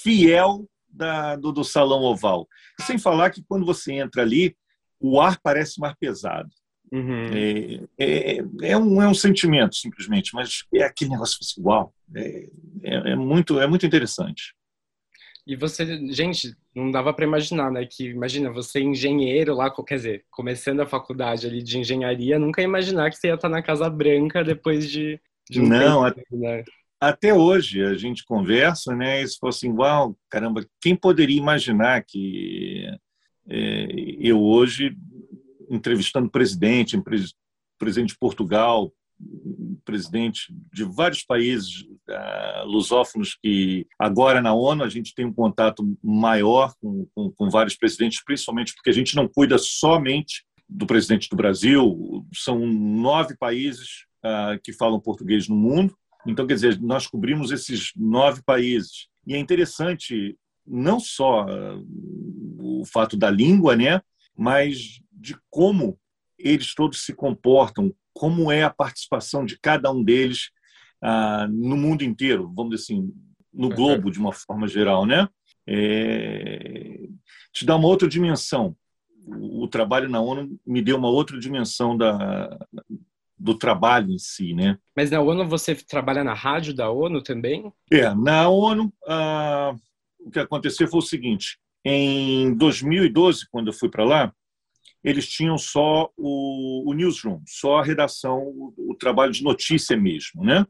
fiel 0.00 0.64
da, 0.88 1.34
do, 1.34 1.50
do 1.50 1.64
Salão 1.64 2.02
Oval. 2.02 2.46
Sem 2.82 2.98
falar 2.98 3.30
que 3.30 3.42
quando 3.48 3.66
você 3.66 3.94
entra 3.94 4.22
ali, 4.22 4.56
o 5.00 5.20
ar 5.20 5.40
parece 5.42 5.80
mais 5.80 5.96
pesado. 5.98 6.48
Uhum. 6.92 7.30
É, 7.34 7.80
é, 7.98 8.38
é, 8.62 8.78
um, 8.78 9.02
é 9.02 9.08
um 9.08 9.14
sentimento, 9.14 9.74
simplesmente, 9.74 10.32
mas 10.32 10.62
é 10.72 10.84
aquele 10.84 11.10
negócio 11.10 11.38
igual. 11.58 11.92
É, 12.14 12.48
é, 12.84 12.94
é, 13.10 13.16
muito, 13.16 13.58
é 13.58 13.66
muito 13.66 13.84
interessante. 13.84 14.54
E 15.46 15.56
você, 15.56 15.84
gente, 16.12 16.54
não 16.74 16.90
dava 16.90 17.12
para 17.12 17.24
imaginar, 17.24 17.70
né? 17.70 17.84
Que 17.84 18.10
imagina 18.10 18.50
você 18.50 18.80
engenheiro 18.80 19.54
lá, 19.54 19.70
quer 19.84 19.96
dizer, 19.96 20.24
começando 20.30 20.80
a 20.80 20.86
faculdade 20.86 21.46
ali 21.46 21.62
de 21.62 21.78
engenharia, 21.78 22.38
nunca 22.38 22.60
ia 22.60 22.66
imaginar 22.66 23.10
que 23.10 23.16
você 23.16 23.28
ia 23.28 23.34
estar 23.34 23.48
na 23.48 23.62
Casa 23.62 23.90
Branca 23.90 24.44
depois 24.44 24.88
de, 24.88 25.20
de 25.50 25.60
um 25.60 25.66
não, 25.66 26.10
tempo, 26.12 26.36
né? 26.36 26.62
até 27.02 27.34
hoje 27.34 27.84
a 27.84 27.94
gente 27.94 28.24
conversa, 28.24 28.94
né? 28.94 29.22
E 29.22 29.26
se 29.26 29.36
fosse 29.36 29.66
igual, 29.66 30.16
caramba, 30.30 30.64
quem 30.80 30.94
poderia 30.94 31.36
imaginar 31.36 32.04
que 32.04 32.86
é, 33.48 33.88
eu 34.20 34.40
hoje 34.40 34.96
entrevistando 35.68 36.30
presidente, 36.30 36.96
presidente 37.76 38.10
de 38.10 38.18
Portugal, 38.18 38.92
presidente 39.84 40.54
de 40.72 40.84
vários 40.84 41.22
países 41.22 41.82
uh, 41.82 42.66
lusófonos 42.66 43.36
que 43.40 43.86
agora 43.98 44.40
na 44.40 44.54
ONU 44.54 44.84
a 44.84 44.88
gente 44.88 45.14
tem 45.14 45.24
um 45.26 45.32
contato 45.32 45.96
maior 46.02 46.72
com, 46.80 47.06
com, 47.14 47.30
com, 47.32 47.50
vários 47.50 47.76
presidentes, 47.76 48.22
principalmente 48.24 48.74
porque 48.74 48.90
a 48.90 48.94
gente 48.94 49.16
não 49.16 49.28
cuida 49.28 49.58
somente 49.58 50.44
do 50.68 50.86
presidente 50.86 51.28
do 51.28 51.36
Brasil, 51.36 52.26
são 52.34 52.66
nove 52.66 53.36
países 53.36 54.06
uh, 54.24 54.58
que 54.62 54.72
falam 54.72 55.00
português 55.00 55.48
no 55.48 55.56
mundo, 55.56 55.94
então 56.26 56.46
quer 56.46 56.54
dizer, 56.54 56.80
nós 56.80 57.06
cobrimos 57.06 57.50
esses 57.50 57.92
nove 57.96 58.42
países. 58.44 59.08
E 59.26 59.34
é 59.34 59.38
interessante 59.38 60.36
não 60.66 60.98
só 61.00 61.44
uh, 61.44 62.80
o 62.80 62.84
fato 62.86 63.16
da 63.16 63.30
língua, 63.30 63.76
né, 63.76 64.00
mas 64.36 65.00
de 65.12 65.36
como 65.50 65.98
eles 66.38 66.74
todos 66.74 67.04
se 67.04 67.14
comportam, 67.14 67.94
como 68.14 68.50
é 68.50 68.62
a 68.62 68.70
participação 68.70 69.44
de 69.44 69.58
cada 69.58 69.90
um 69.90 70.02
deles 70.02 70.50
ah, 71.02 71.46
no 71.50 71.76
mundo 71.76 72.02
inteiro, 72.02 72.52
vamos 72.54 72.76
dizer 72.76 72.82
assim, 72.84 73.12
no 73.52 73.68
globo 73.68 74.10
de 74.10 74.18
uma 74.18 74.32
forma 74.32 74.66
geral, 74.66 75.04
né? 75.04 75.28
É... 75.66 77.08
te 77.52 77.64
dá 77.64 77.76
uma 77.76 77.86
outra 77.86 78.08
dimensão. 78.08 78.74
O 79.26 79.68
trabalho 79.68 80.08
na 80.08 80.20
ONU 80.20 80.58
me 80.66 80.82
deu 80.82 80.96
uma 80.96 81.08
outra 81.08 81.38
dimensão 81.38 81.96
da, 81.96 82.58
do 83.38 83.54
trabalho 83.56 84.10
em 84.10 84.18
si, 84.18 84.54
né? 84.54 84.78
Mas 84.96 85.10
na 85.10 85.20
ONU 85.20 85.46
você 85.46 85.74
trabalha 85.74 86.24
na 86.24 86.34
rádio 86.34 86.74
da 86.74 86.90
ONU 86.90 87.22
também? 87.22 87.72
É, 87.90 88.12
na 88.14 88.48
ONU 88.48 88.92
ah, 89.06 89.74
o 90.18 90.30
que 90.30 90.38
aconteceu 90.38 90.88
foi 90.88 90.98
o 90.98 91.02
seguinte: 91.02 91.58
em 91.84 92.54
2012, 92.54 93.46
quando 93.50 93.68
eu 93.68 93.72
fui 93.72 93.88
para 93.88 94.04
lá, 94.04 94.32
eles 95.02 95.26
tinham 95.28 95.58
só 95.58 96.08
o, 96.16 96.88
o 96.88 96.94
newsroom, 96.94 97.42
só 97.46 97.78
a 97.78 97.84
redação, 97.84 98.38
o, 98.38 98.72
o 98.90 98.94
trabalho 98.94 99.32
de 99.32 99.42
notícia 99.42 99.96
mesmo, 99.96 100.44
né? 100.44 100.64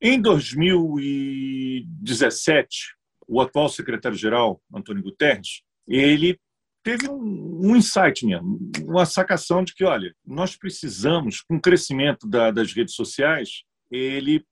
Em 0.00 0.20
2017, 0.20 2.96
o 3.26 3.40
atual 3.40 3.68
secretário-geral, 3.68 4.60
Antônio 4.74 5.02
Guterres, 5.02 5.62
ele 5.86 6.38
teve 6.82 7.08
um, 7.08 7.70
um, 7.70 7.76
insight 7.76 8.26
mesmo, 8.26 8.58
uma 8.84 9.06
sacação 9.06 9.62
de 9.62 9.72
que, 9.72 9.84
olha, 9.84 10.12
nós 10.26 10.56
precisamos, 10.56 11.40
com 11.40 11.54
o 11.56 11.60
crescimento 11.60 12.26
da, 12.26 12.50
das 12.50 12.72
redes 12.72 12.96
sociais, 12.96 13.62
ele 13.90 14.44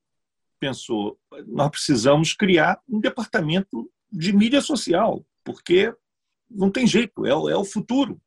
pensou, 0.61 1.19
nós 1.49 1.71
precisamos 1.71 2.33
criar 2.33 2.81
um 2.89 3.01
departamento 3.01 3.91
de 4.11 4.33
mídia 4.33 4.61
social, 4.61 5.27
porque 5.43 5.93
não 6.49 6.71
tem 6.71 6.87
jeito, 6.87 7.27
é, 7.27 7.31
é 7.31 7.57
o 7.57 7.65
futuro 7.65 8.21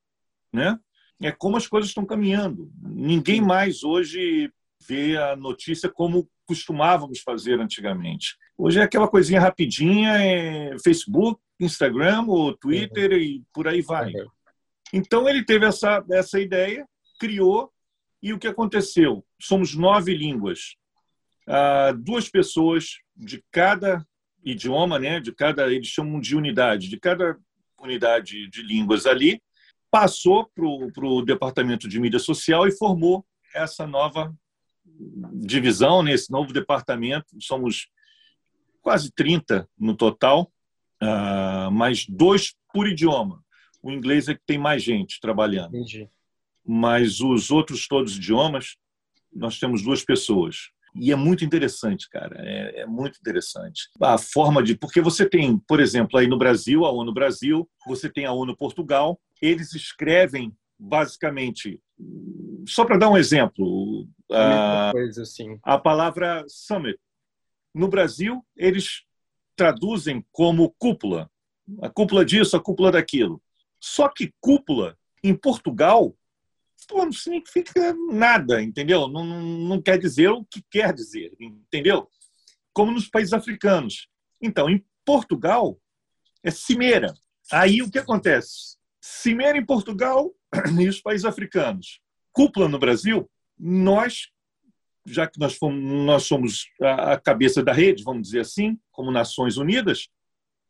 né? 0.53 0.77
É 1.21 1.31
como 1.31 1.57
as 1.57 1.67
coisas 1.67 1.89
estão 1.89 2.05
caminhando. 2.05 2.71
Ninguém 2.81 3.41
mais 3.41 3.83
hoje 3.83 4.51
vê 4.87 5.17
a 5.17 5.35
notícia 5.35 5.89
como 5.89 6.29
costumávamos 6.45 7.19
fazer 7.19 7.59
antigamente. 7.59 8.35
Hoje 8.57 8.79
é 8.79 8.83
aquela 8.83 9.07
coisinha 9.07 9.39
rapidinha, 9.39 10.17
é 10.17 10.77
Facebook, 10.83 11.41
Instagram 11.59 12.25
ou 12.27 12.55
Twitter 12.55 13.11
uhum. 13.11 13.17
e 13.17 13.43
por 13.53 13.67
aí 13.67 13.81
vai. 13.81 14.13
Uhum. 14.13 14.27
Então 14.93 15.27
ele 15.27 15.43
teve 15.43 15.65
essa, 15.65 16.03
essa 16.11 16.39
ideia, 16.39 16.87
criou, 17.19 17.71
e 18.21 18.31
o 18.31 18.39
que 18.39 18.47
aconteceu? 18.47 19.25
Somos 19.39 19.75
nove 19.75 20.15
línguas. 20.15 20.75
Ah, 21.47 21.91
duas 21.91 22.29
pessoas 22.29 22.99
de 23.15 23.43
cada 23.51 24.05
idioma, 24.45 24.99
né, 24.99 25.19
de 25.19 25.33
cada, 25.33 25.71
eles 25.71 25.87
chamam 25.87 26.19
de 26.19 26.35
unidade, 26.35 26.89
de 26.89 26.99
cada 26.99 27.37
unidade 27.79 28.49
de 28.49 28.61
línguas 28.61 29.05
ali, 29.05 29.41
passou 29.93 30.49
para 30.55 30.65
o 31.05 31.21
departamento 31.21 31.87
de 31.87 31.99
mídia 31.99 32.17
social 32.17 32.67
e 32.67 32.75
formou 32.75 33.23
essa 33.53 33.85
nova 33.85 34.35
divisão, 35.31 36.01
nesse 36.01 36.31
né, 36.31 36.39
novo 36.39 36.51
departamento. 36.51 37.27
Somos 37.39 37.89
quase 38.81 39.11
30 39.11 39.69
no 39.77 39.95
total, 39.95 40.51
uh, 40.99 41.69
mas 41.71 42.07
dois 42.09 42.55
por 42.73 42.87
idioma. 42.87 43.45
O 43.83 43.91
inglês 43.91 44.27
é 44.27 44.33
que 44.33 44.41
tem 44.47 44.57
mais 44.57 44.81
gente 44.81 45.19
trabalhando. 45.21 45.75
Entendi. 45.75 46.09
Mas 46.65 47.21
os 47.21 47.51
outros 47.51 47.87
todos 47.87 48.17
idiomas, 48.17 48.75
nós 49.31 49.59
temos 49.59 49.83
duas 49.83 50.03
pessoas. 50.03 50.71
E 50.95 51.11
é 51.11 51.15
muito 51.15 51.45
interessante, 51.45 52.09
cara. 52.09 52.35
É, 52.39 52.81
é, 52.81 52.85
muito 52.87 53.19
interessante. 53.19 53.89
A 54.01 54.17
forma 54.17 54.63
de. 54.63 54.75
Porque 54.75 55.01
você 55.01 55.27
tem, 55.29 55.57
por 55.67 55.79
exemplo, 55.79 56.19
aí 56.19 56.25
no 56.25 56.37
Brasil, 56.37 56.83
a 56.83 56.91
ONU 56.91 57.13
Brasil, 57.13 57.69
você 57.85 58.09
tem 58.09 58.25
a 58.25 58.31
ONU 58.31 58.55
Portugal, 58.55 59.19
eles 59.43 59.73
escrevem 59.73 60.55
basicamente, 60.79 61.81
só 62.65 62.85
para 62.85 62.97
dar 62.97 63.09
um 63.09 63.17
exemplo, 63.17 64.07
a, 64.31 64.91
coisa, 64.93 65.23
assim. 65.23 65.59
a 65.61 65.77
palavra 65.77 66.45
summit. 66.47 66.97
No 67.73 67.89
Brasil, 67.89 68.45
eles 68.55 69.03
traduzem 69.55 70.25
como 70.31 70.73
cúpula, 70.77 71.29
a 71.81 71.89
cúpula 71.89 72.23
disso, 72.23 72.55
a 72.55 72.61
cúpula 72.61 72.91
daquilo. 72.91 73.41
Só 73.79 74.07
que 74.07 74.33
cúpula, 74.39 74.97
em 75.21 75.35
Portugal, 75.35 76.15
não 76.89 77.11
significa 77.11 77.93
nada, 78.09 78.61
entendeu? 78.61 79.09
Não, 79.09 79.25
não 79.25 79.81
quer 79.81 79.97
dizer 79.97 80.29
o 80.29 80.45
que 80.45 80.63
quer 80.71 80.93
dizer, 80.93 81.35
entendeu? 81.39 82.07
Como 82.73 82.91
nos 82.91 83.09
países 83.09 83.33
africanos. 83.33 84.07
Então, 84.41 84.69
em 84.69 84.83
Portugal, 85.05 85.77
é 86.41 86.51
cimeira. 86.51 87.13
Aí 87.51 87.81
o 87.81 87.91
que 87.91 87.99
acontece? 87.99 88.77
Cimeira 89.05 89.57
em 89.57 89.65
Portugal 89.65 90.31
e 90.79 90.87
os 90.87 91.01
países 91.01 91.25
africanos. 91.25 91.99
Cúpula 92.31 92.69
no 92.69 92.79
Brasil, 92.79 93.29
nós, 93.59 94.29
já 95.05 95.27
que 95.27 95.37
nós, 95.37 95.57
fomos, 95.57 95.83
nós 95.83 96.23
somos 96.23 96.69
a 96.81 97.19
cabeça 97.19 97.61
da 97.61 97.73
rede, 97.73 98.01
vamos 98.01 98.23
dizer 98.23 98.39
assim, 98.39 98.79
como 98.93 99.11
Nações 99.11 99.57
Unidas, 99.57 100.07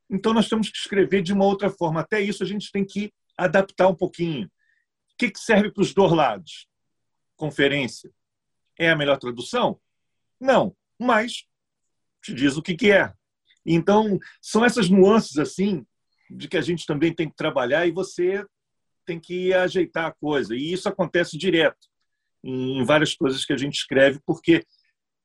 então 0.09 0.33
nós 0.33 0.49
temos 0.49 0.67
que 0.71 0.77
escrever 0.77 1.21
de 1.21 1.31
uma 1.31 1.45
outra 1.45 1.69
forma. 1.69 2.01
Até 2.01 2.21
isso 2.21 2.41
a 2.41 2.45
gente 2.47 2.71
tem 2.71 2.83
que 2.83 3.13
adaptar 3.37 3.87
um 3.87 3.95
pouquinho. 3.95 4.47
O 4.47 5.15
que 5.15 5.31
serve 5.37 5.71
para 5.71 5.83
os 5.83 5.93
dois 5.93 6.11
lados? 6.11 6.67
Conferência. 7.35 8.11
É 8.79 8.89
a 8.89 8.95
melhor 8.95 9.19
tradução? 9.19 9.79
Não, 10.39 10.75
mas 10.97 11.45
te 12.19 12.33
diz 12.33 12.57
o 12.57 12.63
que 12.63 12.91
é. 12.91 13.13
Então, 13.63 14.17
são 14.41 14.65
essas 14.65 14.89
nuances 14.89 15.37
assim 15.37 15.85
de 16.33 16.47
que 16.47 16.57
a 16.57 16.61
gente 16.61 16.85
também 16.85 17.13
tem 17.13 17.29
que 17.29 17.35
trabalhar 17.35 17.85
e 17.85 17.91
você 17.91 18.45
tem 19.05 19.19
que 19.19 19.53
ajeitar 19.53 20.05
a 20.05 20.13
coisa. 20.13 20.55
E 20.55 20.71
isso 20.71 20.87
acontece 20.87 21.37
direto 21.37 21.87
em 22.43 22.83
várias 22.83 23.15
coisas 23.15 23.45
que 23.45 23.53
a 23.53 23.57
gente 23.57 23.75
escreve, 23.75 24.19
porque 24.25 24.65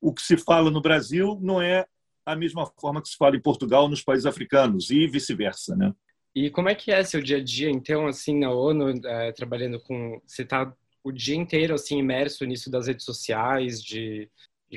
o 0.00 0.12
que 0.12 0.22
se 0.22 0.36
fala 0.36 0.70
no 0.70 0.80
Brasil 0.80 1.38
não 1.42 1.60
é 1.60 1.84
a 2.24 2.36
mesma 2.36 2.66
forma 2.80 3.02
que 3.02 3.08
se 3.08 3.16
fala 3.16 3.36
em 3.36 3.42
Portugal 3.42 3.88
nos 3.88 4.02
países 4.02 4.26
africanos 4.26 4.90
e 4.90 5.06
vice-versa, 5.06 5.74
né? 5.74 5.92
E 6.34 6.50
como 6.50 6.68
é 6.68 6.74
que 6.74 6.92
é 6.92 7.02
seu 7.02 7.20
dia 7.20 7.38
a 7.38 7.42
dia, 7.42 7.70
então, 7.70 8.06
assim, 8.06 8.38
na 8.38 8.50
ONU, 8.50 9.00
é, 9.04 9.32
trabalhando 9.32 9.80
com... 9.80 10.20
Você 10.24 10.42
está 10.42 10.72
o 11.02 11.10
dia 11.10 11.34
inteiro 11.34 11.74
assim 11.74 11.98
imerso 11.98 12.44
nisso 12.44 12.70
das 12.70 12.86
redes 12.86 13.04
sociais, 13.04 13.82
de, 13.82 14.28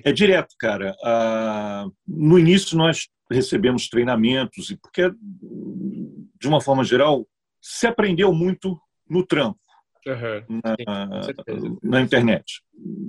é 0.03 0.11
direto, 0.11 0.55
cara. 0.57 0.95
Ah, 1.03 1.85
no 2.07 2.39
início 2.39 2.77
nós 2.77 3.09
recebemos 3.29 3.89
treinamentos 3.89 4.69
e 4.69 4.77
porque 4.77 5.11
de 6.41 6.47
uma 6.47 6.59
forma 6.59 6.83
geral 6.83 7.27
se 7.61 7.85
aprendeu 7.85 8.33
muito 8.33 8.81
no 9.07 9.25
trampo 9.25 9.59
uhum. 10.07 10.61
na, 10.63 11.07
na, 11.83 12.01
internet. 12.01 12.61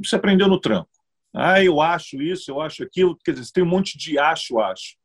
Se 0.05 0.15
aprendeu 0.15 0.47
no 0.47 0.61
trampo. 0.61 0.91
Ah, 1.35 1.65
eu 1.65 1.81
acho 1.81 2.21
isso, 2.21 2.51
eu 2.51 2.61
acho 2.61 2.83
aquilo. 2.83 3.17
Quer 3.25 3.33
dizer, 3.33 3.51
tem 3.53 3.65
um 3.65 3.69
monte 3.69 3.97
de 3.97 4.19
acho, 4.19 4.61
acho. 4.61 4.97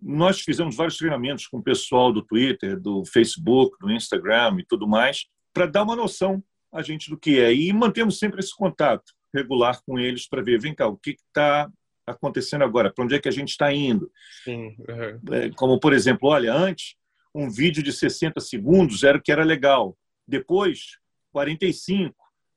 Nós 0.00 0.40
fizemos 0.40 0.76
vários 0.76 0.96
treinamentos 0.96 1.46
com 1.46 1.58
o 1.58 1.62
pessoal 1.62 2.12
do 2.12 2.22
Twitter, 2.22 2.80
do 2.80 3.04
Facebook, 3.04 3.76
do 3.78 3.90
Instagram 3.90 4.56
e 4.58 4.64
tudo 4.64 4.88
mais, 4.88 5.26
para 5.52 5.66
dar 5.66 5.82
uma 5.82 5.96
noção 5.96 6.42
a 6.72 6.82
gente 6.82 7.10
do 7.10 7.18
que 7.18 7.38
é. 7.38 7.52
E 7.52 7.72
mantemos 7.72 8.18
sempre 8.18 8.40
esse 8.40 8.54
contato 8.54 9.12
regular 9.34 9.80
com 9.86 9.98
eles 9.98 10.26
para 10.26 10.42
ver, 10.42 10.58
vem 10.58 10.74
cá, 10.74 10.86
o 10.86 10.96
que 10.96 11.10
está 11.10 11.70
acontecendo 12.06 12.64
agora? 12.64 12.92
Para 12.92 13.04
onde 13.04 13.14
é 13.14 13.18
que 13.18 13.28
a 13.28 13.32
gente 13.32 13.50
está 13.50 13.72
indo? 13.72 14.10
Sim. 14.42 14.76
Uhum. 14.88 15.52
Como, 15.56 15.78
por 15.78 15.92
exemplo, 15.92 16.28
olha, 16.28 16.52
antes, 16.52 16.96
um 17.34 17.50
vídeo 17.50 17.82
de 17.82 17.92
60 17.92 18.40
segundos 18.40 19.02
era 19.02 19.18
o 19.18 19.22
que 19.22 19.32
era 19.32 19.44
legal. 19.44 19.98
Depois, 20.26 20.98
45. 21.32 22.14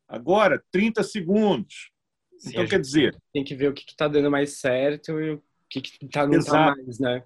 Agora, 0.08 0.64
30 0.72 1.04
segundos. 1.04 1.92
Sim, 2.38 2.52
então, 2.52 2.68
quer 2.68 2.80
dizer... 2.80 3.18
Tem 3.34 3.44
que 3.44 3.56
ver 3.56 3.70
o 3.70 3.74
que 3.74 3.84
está 3.90 4.08
dando 4.08 4.30
mais 4.30 4.60
certo 4.60 5.20
e 5.20 5.32
o 5.32 5.44
que 5.70 5.80
está 5.80 6.28
não 6.28 6.44
tá 6.44 6.76
mais, 6.76 7.00
né? 7.00 7.24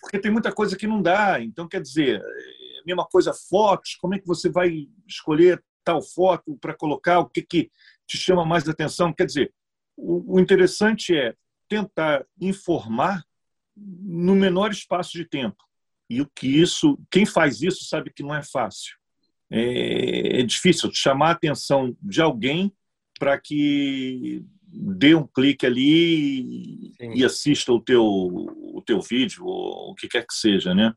Porque 0.00 0.18
tem 0.18 0.30
muita 0.30 0.52
coisa 0.52 0.76
que 0.76 0.86
não 0.86 1.00
dá. 1.02 1.40
Então, 1.40 1.66
quer 1.66 1.80
dizer, 1.80 2.20
é 2.20 2.86
mesma 2.86 3.06
coisa, 3.06 3.32
fotos, 3.32 3.94
como 3.94 4.14
é 4.14 4.18
que 4.18 4.26
você 4.26 4.48
vai 4.48 4.88
escolher 5.06 5.62
tal 5.82 6.02
foto 6.02 6.56
para 6.58 6.74
colocar, 6.74 7.20
o 7.20 7.28
que, 7.28 7.42
que 7.42 7.70
te 8.06 8.18
chama 8.18 8.44
mais 8.44 8.68
atenção? 8.68 9.12
Quer 9.12 9.26
dizer, 9.26 9.54
o, 9.96 10.36
o 10.36 10.40
interessante 10.40 11.16
é 11.16 11.34
tentar 11.68 12.26
informar 12.40 13.24
no 13.76 14.34
menor 14.34 14.70
espaço 14.70 15.12
de 15.12 15.24
tempo. 15.24 15.69
E 16.10 16.20
o 16.20 16.28
que 16.34 16.48
isso, 16.48 16.98
quem 17.08 17.24
faz 17.24 17.62
isso 17.62 17.84
sabe 17.84 18.12
que 18.12 18.22
não 18.22 18.34
é 18.34 18.42
fácil. 18.42 18.96
É, 19.48 20.40
é 20.40 20.42
difícil 20.42 20.90
chamar 20.92 21.28
a 21.28 21.32
atenção 21.32 21.96
de 22.02 22.20
alguém 22.20 22.72
para 23.18 23.38
que 23.40 24.44
dê 24.72 25.14
um 25.14 25.26
clique 25.26 25.64
ali 25.64 26.92
Sim. 26.96 27.12
e 27.14 27.24
assista 27.24 27.72
o 27.72 27.80
teu 27.80 28.04
o 28.04 28.82
teu 28.84 29.00
vídeo 29.00 29.44
ou 29.44 29.90
o 29.90 29.94
que 29.94 30.08
quer 30.08 30.26
que 30.26 30.34
seja, 30.34 30.74
né? 30.74 30.92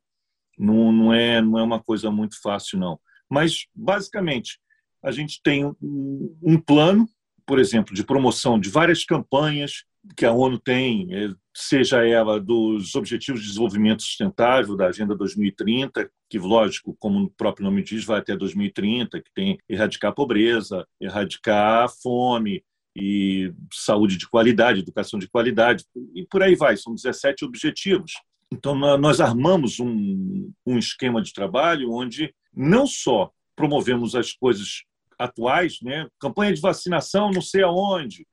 Não, 0.57 0.91
não 0.91 1.13
é 1.13 1.41
não 1.41 1.59
é 1.59 1.63
uma 1.63 1.81
coisa 1.81 2.09
muito 2.09 2.39
fácil 2.41 2.79
não. 2.79 2.99
Mas 3.29 3.65
basicamente 3.75 4.59
a 5.03 5.11
gente 5.11 5.41
tem 5.43 5.65
um, 5.65 6.37
um 6.41 6.59
plano, 6.59 7.07
por 7.45 7.59
exemplo, 7.59 7.93
de 7.93 8.03
promoção 8.03 8.59
de 8.59 8.69
várias 8.69 9.03
campanhas 9.03 9.83
que 10.15 10.25
a 10.25 10.31
ONU 10.31 10.59
tem, 10.59 11.07
é, 11.13 11.29
seja 11.55 12.05
ela 12.05 12.39
dos 12.39 12.95
Objetivos 12.95 13.41
de 13.41 13.47
Desenvolvimento 13.47 14.01
Sustentável 14.01 14.75
da 14.75 14.87
Agenda 14.87 15.15
2030, 15.15 16.09
que, 16.29 16.39
lógico, 16.39 16.95
como 16.99 17.19
o 17.19 17.29
próprio 17.29 17.65
nome 17.65 17.83
diz, 17.83 18.03
vai 18.03 18.19
até 18.19 18.35
2030, 18.35 19.21
que 19.21 19.31
tem 19.33 19.57
erradicar 19.69 20.11
a 20.11 20.15
pobreza, 20.15 20.87
erradicar 20.99 21.83
a 21.83 21.87
fome 21.87 22.63
e 22.95 23.53
saúde 23.71 24.17
de 24.17 24.27
qualidade, 24.27 24.79
educação 24.79 25.19
de 25.19 25.29
qualidade, 25.29 25.85
e 26.15 26.25
por 26.25 26.41
aí 26.41 26.55
vai. 26.55 26.75
São 26.75 26.95
17 26.95 27.45
objetivos. 27.45 28.13
Então, 28.51 28.75
nós 28.97 29.19
armamos 29.19 29.79
um, 29.79 30.51
um 30.65 30.77
esquema 30.77 31.21
de 31.21 31.33
trabalho 31.33 31.91
onde 31.91 32.33
não 32.53 32.85
só 32.85 33.31
promovemos 33.55 34.15
as 34.15 34.31
coisas 34.31 34.83
atuais, 35.17 35.77
né? 35.81 36.07
campanha 36.19 36.53
de 36.53 36.61
vacinação 36.61 37.31
não 37.31 37.41
sei 37.41 37.63
aonde, 37.63 38.25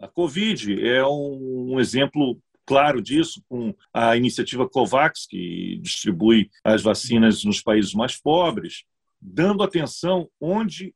a 0.00 0.08
Covid 0.08 0.86
é 0.86 1.04
um 1.06 1.78
exemplo 1.80 2.38
claro 2.66 3.00
disso, 3.00 3.42
com 3.48 3.74
a 3.92 4.16
iniciativa 4.16 4.68
COVAX, 4.68 5.26
que 5.26 5.78
distribui 5.80 6.50
as 6.64 6.82
vacinas 6.82 7.44
nos 7.44 7.60
países 7.60 7.94
mais 7.94 8.20
pobres, 8.20 8.84
dando 9.20 9.62
atenção 9.62 10.28
onde 10.40 10.94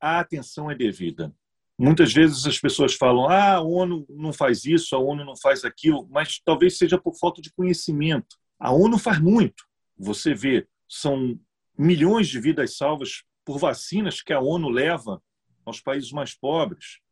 a 0.00 0.20
atenção 0.20 0.70
é 0.70 0.74
devida. 0.74 1.34
Muitas 1.78 2.12
vezes 2.12 2.46
as 2.46 2.58
pessoas 2.58 2.94
falam: 2.94 3.28
ah, 3.28 3.54
a 3.54 3.60
ONU 3.62 4.06
não 4.10 4.32
faz 4.32 4.64
isso, 4.64 4.94
a 4.94 4.98
ONU 4.98 5.24
não 5.24 5.36
faz 5.36 5.64
aquilo, 5.64 6.06
mas 6.10 6.40
talvez 6.44 6.76
seja 6.76 6.98
por 6.98 7.16
falta 7.16 7.40
de 7.40 7.52
conhecimento. 7.52 8.36
A 8.58 8.72
ONU 8.72 8.98
faz 8.98 9.18
muito. 9.20 9.64
Você 9.96 10.34
vê, 10.34 10.66
são 10.88 11.38
milhões 11.76 12.28
de 12.28 12.40
vidas 12.40 12.76
salvas 12.76 13.22
por 13.44 13.58
vacinas 13.58 14.20
que 14.20 14.32
a 14.32 14.40
ONU 14.40 14.68
leva 14.68 15.22
aos 15.64 15.80
países 15.80 16.12
mais 16.12 16.34
pobres 16.34 17.02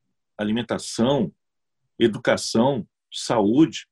alimentação, 0.43 1.33
educação, 1.99 2.87
saúde. 3.11 3.87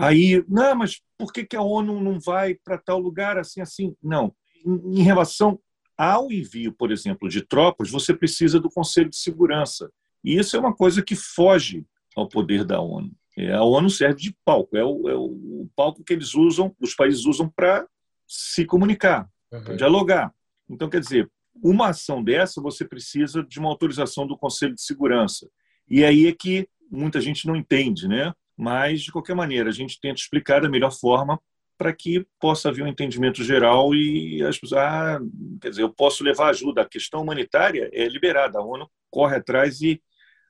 Aí, 0.00 0.44
não, 0.48 0.74
mas 0.74 1.00
por 1.18 1.32
que, 1.32 1.44
que 1.44 1.56
a 1.56 1.62
ONU 1.62 2.00
não 2.00 2.18
vai 2.18 2.54
para 2.54 2.78
tal 2.78 2.98
lugar 2.98 3.38
assim, 3.38 3.60
assim? 3.60 3.94
Não. 4.02 4.34
Em, 4.64 5.00
em 5.00 5.02
relação 5.02 5.60
ao 5.96 6.32
envio, 6.32 6.72
por 6.72 6.90
exemplo, 6.90 7.28
de 7.28 7.42
tropas, 7.42 7.90
você 7.90 8.14
precisa 8.14 8.58
do 8.58 8.70
Conselho 8.70 9.10
de 9.10 9.16
Segurança. 9.16 9.90
E 10.24 10.38
isso 10.38 10.56
é 10.56 10.60
uma 10.60 10.74
coisa 10.74 11.02
que 11.02 11.14
foge 11.14 11.84
ao 12.16 12.26
poder 12.26 12.64
da 12.64 12.80
ONU. 12.80 13.10
É, 13.36 13.52
a 13.52 13.62
ONU 13.62 13.90
serve 13.90 14.20
de 14.20 14.36
palco, 14.44 14.76
é 14.76 14.84
o, 14.84 15.08
é 15.08 15.14
o 15.14 15.68
palco 15.76 16.02
que 16.02 16.12
eles 16.12 16.34
usam, 16.34 16.74
os 16.80 16.94
países 16.94 17.26
usam 17.26 17.48
para 17.48 17.86
se 18.26 18.64
comunicar, 18.64 19.28
uhum. 19.52 19.76
dialogar. 19.76 20.32
Então, 20.68 20.88
quer 20.88 21.00
dizer, 21.00 21.30
uma 21.62 21.88
ação 21.88 22.22
dessa 22.22 22.60
você 22.60 22.84
precisa 22.84 23.42
de 23.42 23.58
uma 23.58 23.68
autorização 23.68 24.26
do 24.26 24.36
Conselho 24.36 24.74
de 24.74 24.82
Segurança. 24.82 25.48
E 25.88 26.04
aí 26.04 26.26
é 26.26 26.32
que 26.32 26.68
muita 26.90 27.20
gente 27.20 27.46
não 27.46 27.56
entende, 27.56 28.08
né? 28.08 28.32
Mas, 28.60 29.00
de 29.00 29.10
qualquer 29.10 29.34
maneira, 29.34 29.70
a 29.70 29.72
gente 29.72 29.98
tenta 29.98 30.20
explicar 30.20 30.60
da 30.60 30.68
melhor 30.68 30.92
forma 30.92 31.40
para 31.78 31.94
que 31.94 32.26
possa 32.38 32.68
haver 32.68 32.84
um 32.84 32.88
entendimento 32.88 33.42
geral 33.42 33.94
e 33.94 34.42
as 34.42 34.58
pessoas, 34.58 34.82
ah, 34.82 35.18
quer 35.62 35.70
dizer, 35.70 35.80
eu 35.80 35.88
posso 35.88 36.22
levar 36.22 36.50
ajuda. 36.50 36.82
A 36.82 36.88
questão 36.88 37.22
humanitária 37.22 37.88
é 37.90 38.06
liberada, 38.06 38.58
a 38.58 38.62
ONU 38.62 38.86
corre 39.10 39.36
atrás 39.36 39.80
e 39.80 39.98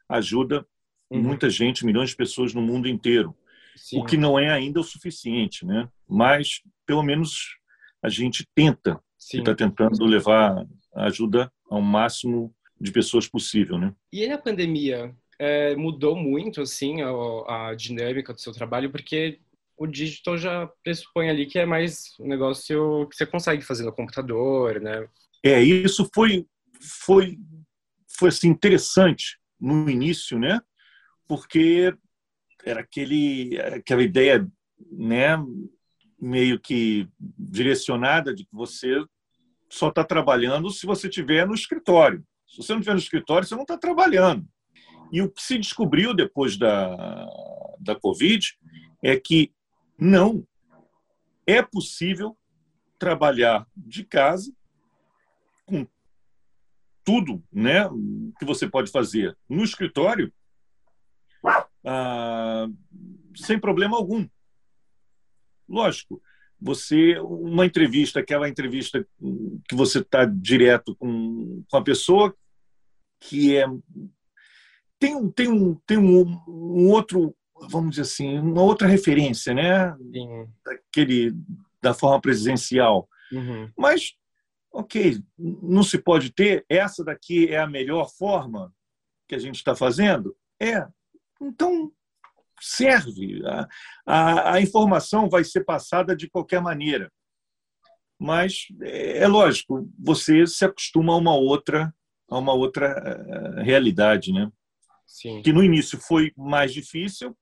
ajuda 0.08 0.66
uhum. 1.08 1.22
muita 1.22 1.48
gente, 1.48 1.86
milhões 1.86 2.10
de 2.10 2.16
pessoas 2.16 2.52
no 2.52 2.60
mundo 2.60 2.88
inteiro. 2.88 3.32
Sim. 3.76 4.00
O 4.00 4.04
que 4.04 4.16
não 4.16 4.36
é 4.36 4.50
ainda 4.50 4.80
o 4.80 4.84
suficiente, 4.84 5.64
né? 5.64 5.88
Mas, 6.08 6.62
pelo 6.84 7.04
menos, 7.04 7.60
a 8.02 8.08
gente 8.08 8.44
tenta, 8.56 9.00
está 9.16 9.54
tentando 9.54 10.04
levar 10.04 10.66
ajuda 10.96 11.48
ao 11.70 11.80
máximo 11.80 12.52
de 12.80 12.90
pessoas 12.90 13.28
possível, 13.28 13.78
né? 13.78 13.94
E 14.12 14.26
na 14.26 14.36
pandemia, 14.36 15.14
é, 15.40 15.74
mudou 15.74 16.14
muito 16.14 16.60
assim 16.60 17.00
a, 17.00 17.70
a, 17.70 17.74
dinâmica 17.74 18.34
do 18.34 18.40
seu 18.40 18.52
trabalho, 18.52 18.90
porque 18.90 19.40
o 19.74 19.86
digital 19.86 20.36
já 20.36 20.70
pressupõe 20.84 21.30
ali 21.30 21.46
que 21.46 21.58
é 21.58 21.64
mais 21.64 22.14
um 22.20 22.28
negócio 22.28 23.08
que 23.08 23.16
você 23.16 23.24
consegue 23.24 23.62
fazer 23.62 23.84
no 23.84 23.92
computador, 23.92 24.78
né? 24.82 25.08
É, 25.42 25.58
isso 25.62 26.06
foi 26.14 26.46
foi 26.82 27.38
foi 28.18 28.28
assim 28.28 28.48
interessante 28.48 29.38
no 29.58 29.88
início, 29.88 30.38
né? 30.38 30.60
Porque 31.26 31.94
era 32.62 32.80
aquele 32.80 33.58
aquela 33.58 34.02
ideia, 34.02 34.46
né, 34.92 35.38
meio 36.20 36.60
que 36.60 37.08
direcionada 37.18 38.34
de 38.34 38.44
que 38.44 38.54
você 38.54 39.02
só 39.70 39.88
está 39.88 40.04
trabalhando 40.04 40.68
se 40.68 40.84
você 40.84 41.08
estiver 41.08 41.46
no 41.46 41.54
escritório. 41.54 42.22
Se 42.46 42.58
você 42.58 42.72
não 42.72 42.80
estiver 42.80 42.94
no 42.94 43.00
escritório, 43.00 43.48
você 43.48 43.54
não 43.54 43.62
está 43.62 43.78
trabalhando. 43.78 44.46
E 45.12 45.22
o 45.22 45.30
que 45.30 45.42
se 45.42 45.58
descobriu 45.58 46.14
depois 46.14 46.56
da, 46.56 47.26
da 47.80 47.94
Covid 47.94 48.56
é 49.02 49.18
que 49.18 49.52
não 49.98 50.46
é 51.46 51.62
possível 51.62 52.36
trabalhar 52.98 53.66
de 53.76 54.04
casa 54.04 54.52
com 55.66 55.86
tudo 57.04 57.42
né, 57.52 57.88
que 58.38 58.44
você 58.44 58.68
pode 58.68 58.90
fazer 58.90 59.36
no 59.48 59.64
escritório 59.64 60.32
ah, 61.84 62.66
sem 63.34 63.58
problema 63.58 63.96
algum. 63.96 64.28
Lógico, 65.68 66.22
você 66.60 67.18
uma 67.20 67.64
entrevista, 67.64 68.20
aquela 68.20 68.48
entrevista 68.48 69.06
que 69.68 69.74
você 69.74 70.00
está 70.00 70.24
direto 70.24 70.94
com, 70.96 71.64
com 71.68 71.76
a 71.76 71.82
pessoa 71.82 72.34
que 73.18 73.56
é 73.56 73.66
tem 75.00 75.16
um, 75.16 75.30
tem 75.32 75.48
um, 75.48 75.74
tem 75.86 75.98
um, 75.98 76.40
um 76.46 76.90
outro, 76.90 77.34
vamos 77.70 77.90
dizer 77.90 78.02
assim, 78.02 78.38
uma 78.38 78.62
outra 78.62 78.86
referência, 78.86 79.54
né? 79.54 79.96
Daquele, 80.64 81.34
da 81.82 81.94
forma 81.94 82.20
presidencial. 82.20 83.08
Uhum. 83.32 83.70
Mas, 83.76 84.12
ok, 84.70 85.18
não 85.38 85.82
se 85.82 85.98
pode 85.98 86.30
ter, 86.32 86.66
essa 86.68 87.02
daqui 87.02 87.48
é 87.48 87.58
a 87.58 87.66
melhor 87.66 88.10
forma 88.10 88.72
que 89.26 89.34
a 89.34 89.38
gente 89.38 89.56
está 89.56 89.74
fazendo? 89.74 90.36
É. 90.60 90.86
Então, 91.40 91.90
serve. 92.60 93.42
A, 93.46 93.68
a, 94.04 94.54
a, 94.54 94.60
informação 94.60 95.30
vai 95.30 95.44
ser 95.44 95.64
passada 95.64 96.14
de 96.14 96.28
qualquer 96.28 96.60
maneira. 96.60 97.10
Mas 98.18 98.66
é, 98.82 99.18
é 99.18 99.26
lógico, 99.26 99.90
você 99.98 100.46
se 100.46 100.62
acostuma 100.62 101.14
a 101.14 101.16
uma 101.16 101.34
outra 101.34 101.92
a 102.28 102.38
uma 102.38 102.52
outra 102.52 102.94
uh, 102.96 103.62
realidade, 103.62 104.32
né? 104.32 104.48
Sim. 105.10 105.42
Que 105.42 105.52
no 105.52 105.62
início 105.62 105.98
foi 105.98 106.32
mais 106.36 106.72
difícil 106.72 107.36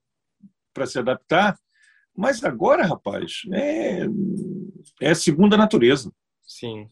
para 0.73 0.87
se 0.87 0.99
adaptar, 0.99 1.59
mas 2.17 2.43
agora, 2.43 2.87
rapaz, 2.87 3.43
é, 3.53 4.07
é 5.01 5.15
segunda 5.15 5.57
natureza. 5.57 6.11
Sim. 6.43 6.89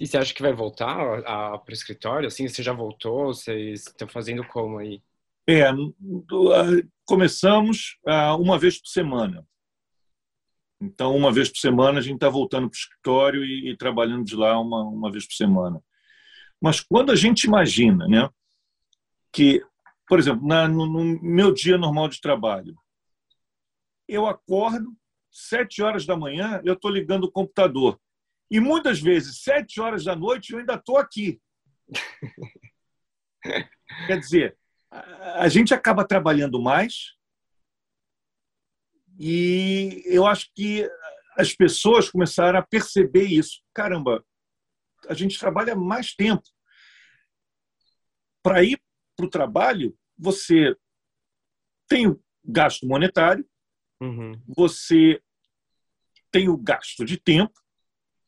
E 0.00 0.06
você 0.06 0.16
acha 0.16 0.34
que 0.34 0.42
vai 0.42 0.52
voltar 0.52 1.22
para 1.22 1.70
o 1.70 1.72
escritório? 1.72 2.26
Assim, 2.26 2.48
você 2.48 2.62
já 2.62 2.72
voltou? 2.72 3.26
Vocês 3.26 3.86
estão 3.86 4.08
fazendo 4.08 4.44
como 4.44 4.78
aí? 4.78 5.00
É, 5.46 5.66
começamos 7.04 7.98
uma 8.40 8.58
vez 8.58 8.80
por 8.80 8.88
semana. 8.88 9.46
Então, 10.80 11.14
uma 11.14 11.30
vez 11.30 11.48
por 11.48 11.58
semana, 11.58 11.98
a 11.98 12.02
gente 12.02 12.16
está 12.16 12.28
voltando 12.28 12.68
para 12.68 12.74
o 12.74 12.78
escritório 12.78 13.44
e, 13.44 13.70
e, 13.70 13.76
trabalhando 13.76 14.24
de 14.24 14.34
lá 14.34 14.58
uma, 14.58 14.82
uma 14.82 15.12
vez 15.12 15.26
por 15.26 15.34
semana. 15.34 15.80
Mas 16.60 16.80
quando 16.80 17.12
a 17.12 17.16
gente 17.16 17.44
imagina 17.44 18.08
né, 18.08 18.28
que, 19.30 19.62
por 20.06 20.18
exemplo, 20.18 20.46
na, 20.46 20.68
no, 20.68 20.86
no 20.86 21.20
meu 21.22 21.52
dia 21.52 21.78
normal 21.78 22.08
de 22.08 22.20
trabalho, 22.20 22.76
eu 24.06 24.26
acordo, 24.26 24.94
sete 25.30 25.82
horas 25.82 26.04
da 26.06 26.16
manhã, 26.16 26.60
eu 26.64 26.74
estou 26.74 26.90
ligando 26.90 27.24
o 27.24 27.32
computador. 27.32 28.00
E 28.50 28.60
muitas 28.60 29.00
vezes, 29.00 29.42
sete 29.42 29.80
horas 29.80 30.04
da 30.04 30.14
noite, 30.14 30.52
eu 30.52 30.58
ainda 30.58 30.74
estou 30.74 30.98
aqui. 30.98 31.40
Quer 34.06 34.18
dizer, 34.18 34.56
a 34.90 35.48
gente 35.48 35.74
acaba 35.74 36.06
trabalhando 36.06 36.60
mais 36.60 37.14
e 39.18 40.02
eu 40.06 40.26
acho 40.26 40.50
que 40.54 40.88
as 41.36 41.54
pessoas 41.54 42.10
começaram 42.10 42.58
a 42.58 42.62
perceber 42.62 43.24
isso. 43.24 43.62
Caramba, 43.72 44.24
a 45.08 45.14
gente 45.14 45.38
trabalha 45.38 45.74
mais 45.74 46.14
tempo. 46.14 46.42
Para 48.42 48.62
ir 48.62 48.78
para 49.16 49.26
o 49.26 49.30
trabalho, 49.30 49.96
você 50.18 50.76
tem 51.88 52.06
o 52.06 52.20
gasto 52.44 52.86
monetário, 52.86 53.46
uhum. 54.00 54.32
você 54.46 55.20
tem 56.30 56.48
o 56.48 56.56
gasto 56.56 57.04
de 57.04 57.16
tempo, 57.16 57.52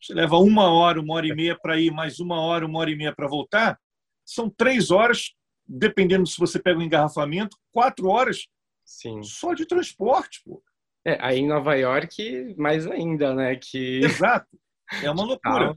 você 0.01 0.15
leva 0.15 0.37
uma 0.39 0.71
hora, 0.71 1.01
uma 1.01 1.15
hora 1.15 1.27
e 1.27 1.35
meia 1.35 1.59
para 1.59 1.81
ir, 1.81 1.91
mais 1.91 2.21
uma 2.21 2.41
hora, 2.41 2.67
uma 2.67 2.79
hora 2.79 2.91
e 2.91 2.97
meia 2.97 3.15
para 3.15 3.29
voltar, 3.29 3.81
são 4.25 4.49
três 4.49 4.91
horas 4.91 5.35
dependendo 5.67 6.27
se 6.27 6.39
você 6.39 6.61
pega 6.61 6.79
um 6.79 6.83
engarrafamento, 6.83 7.57
quatro 7.73 8.09
horas 8.09 8.47
Sim. 8.85 9.23
só 9.23 9.53
de 9.53 9.67
transporte. 9.67 10.43
Pô. 10.45 10.63
É, 11.05 11.19
aí 11.21 11.39
em 11.39 11.49
Nova 11.49 11.75
York, 11.75 12.55
mais 12.57 12.87
ainda, 12.87 13.35
né? 13.35 13.57
Que... 13.57 14.01
Exato. 14.05 14.59
É 15.03 15.11
uma 15.11 15.25
loucura. 15.25 15.77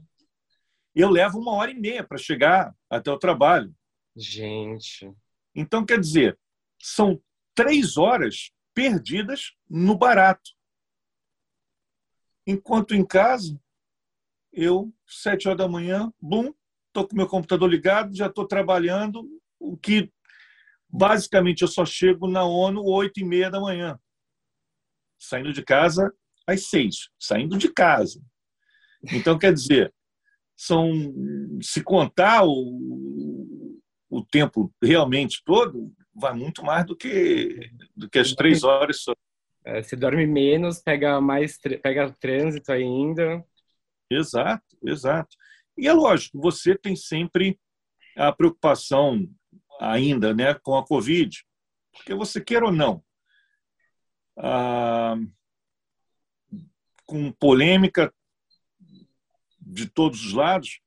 Eu 0.94 1.10
levo 1.10 1.38
uma 1.38 1.52
hora 1.52 1.70
e 1.70 1.78
meia 1.78 2.04
para 2.04 2.18
chegar 2.18 2.74
até 2.88 3.10
o 3.10 3.18
trabalho. 3.18 3.74
Gente. 4.16 5.12
Então, 5.54 5.84
quer 5.84 5.98
dizer, 5.98 6.38
são 6.80 7.22
três 7.54 7.96
horas 7.96 8.52
perdidas 8.74 9.52
no 9.68 9.96
barato. 9.96 10.50
Enquanto 12.46 12.94
em 12.94 13.04
casa, 13.04 13.60
eu, 14.52 14.92
sete 15.06 15.46
horas 15.46 15.58
da 15.58 15.68
manhã, 15.68 16.12
bum, 16.20 16.52
estou 16.88 17.06
com 17.06 17.16
meu 17.16 17.26
computador 17.26 17.68
ligado, 17.68 18.14
já 18.14 18.26
estou 18.26 18.46
trabalhando, 18.46 19.28
o 19.58 19.76
que 19.76 20.12
basicamente 20.88 21.62
eu 21.62 21.68
só 21.68 21.84
chego 21.84 22.26
na 22.26 22.44
ONU 22.44 22.82
oito 22.84 23.20
e 23.20 23.24
meia 23.24 23.50
da 23.50 23.60
manhã, 23.60 23.98
saindo 25.18 25.52
de 25.52 25.62
casa 25.62 26.12
às 26.46 26.68
seis, 26.68 27.10
saindo 27.18 27.56
de 27.56 27.72
casa. 27.72 28.20
Então, 29.12 29.38
quer 29.38 29.52
dizer, 29.52 29.94
são 30.56 30.90
se 31.62 31.82
contar 31.82 32.44
o, 32.44 33.39
o 34.10 34.24
tempo 34.24 34.74
realmente 34.82 35.42
todo, 35.44 35.94
vai 36.12 36.34
muito 36.34 36.64
mais 36.64 36.84
do 36.84 36.96
que, 36.96 37.70
do 37.96 38.10
que 38.10 38.18
as 38.18 38.32
três 38.32 38.64
horas 38.64 39.02
só. 39.02 39.14
É, 39.64 39.82
você 39.82 39.94
dorme 39.94 40.26
menos, 40.26 40.80
pega 40.80 41.20
mais 41.20 41.58
pega 41.58 42.10
trânsito 42.18 42.72
ainda. 42.72 43.44
Exato, 44.10 44.76
exato. 44.84 45.36
E 45.78 45.86
é 45.86 45.92
lógico, 45.92 46.40
você 46.40 46.76
tem 46.76 46.96
sempre 46.96 47.58
a 48.16 48.32
preocupação 48.32 49.28
ainda 49.80 50.34
né, 50.34 50.54
com 50.54 50.76
a 50.76 50.84
Covid, 50.84 51.44
porque 51.92 52.14
você 52.14 52.40
quer 52.40 52.62
ou 52.62 52.72
não, 52.72 53.02
ah, 54.36 55.16
com 57.06 57.30
polêmica 57.32 58.12
de 59.60 59.88
todos 59.88 60.26
os 60.26 60.32
lados, 60.32 60.80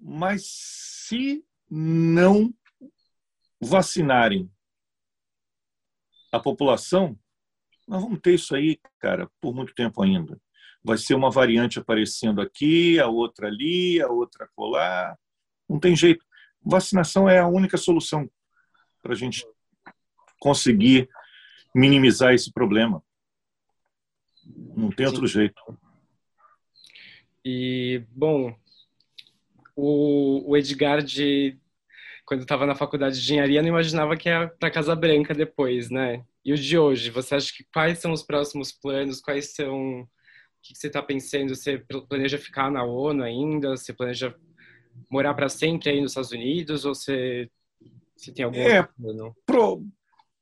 mas 0.00 0.46
se 0.46 1.44
não 1.76 2.52
vacinarem 3.60 4.50
a 6.30 6.38
população, 6.38 7.18
nós 7.86 8.02
vamos 8.02 8.20
ter 8.20 8.34
isso 8.34 8.54
aí, 8.54 8.78
cara, 8.98 9.30
por 9.40 9.54
muito 9.54 9.74
tempo 9.74 10.02
ainda. 10.02 10.40
Vai 10.82 10.98
ser 10.98 11.14
uma 11.14 11.30
variante 11.30 11.78
aparecendo 11.78 12.40
aqui, 12.40 12.98
a 12.98 13.06
outra 13.06 13.48
ali, 13.48 14.00
a 14.02 14.08
outra 14.08 14.48
colar. 14.54 15.18
Não 15.68 15.78
tem 15.78 15.96
jeito 15.96 16.24
vacinação 16.64 17.28
é 17.28 17.38
a 17.38 17.46
única 17.46 17.76
solução 17.76 18.28
para 19.02 19.12
a 19.12 19.16
gente 19.16 19.46
conseguir 20.40 21.08
minimizar 21.74 22.32
esse 22.32 22.50
problema. 22.50 23.02
Não 24.46 24.90
tem 24.90 25.06
outro 25.06 25.28
Sim. 25.28 25.34
jeito. 25.34 25.78
E, 27.44 28.02
bom, 28.10 28.56
o, 29.76 30.50
o 30.50 30.56
Edgar, 30.56 31.02
de, 31.02 31.58
quando 32.24 32.42
estava 32.42 32.66
na 32.66 32.74
faculdade 32.74 33.16
de 33.16 33.22
engenharia, 33.22 33.60
não 33.60 33.68
imaginava 33.68 34.16
que 34.16 34.28
ia 34.28 34.48
para 34.58 34.70
Casa 34.70 34.94
Branca 34.94 35.34
depois, 35.34 35.90
né? 35.90 36.24
E 36.44 36.52
o 36.52 36.56
de 36.56 36.78
hoje, 36.78 37.10
você 37.10 37.34
acha 37.34 37.52
que 37.52 37.64
quais 37.72 37.98
são 37.98 38.12
os 38.12 38.22
próximos 38.22 38.72
planos? 38.72 39.20
Quais 39.20 39.54
são. 39.54 40.00
O 40.02 40.08
que 40.62 40.74
você 40.74 40.86
está 40.86 41.02
pensando? 41.02 41.54
Você 41.54 41.78
planeja 42.08 42.38
ficar 42.38 42.70
na 42.70 42.84
ONU 42.84 43.22
ainda? 43.22 43.76
Você 43.76 43.92
planeja 43.92 44.34
morar 45.10 45.34
para 45.34 45.48
sempre 45.48 45.90
aí 45.90 46.00
nos 46.00 46.12
Estados 46.12 46.32
Unidos 46.32 46.84
ou 46.84 46.94
você, 46.94 47.50
você 48.16 48.32
tem 48.32 48.44
algum 48.44 48.58
é, 48.58 48.88
pro, 49.44 49.84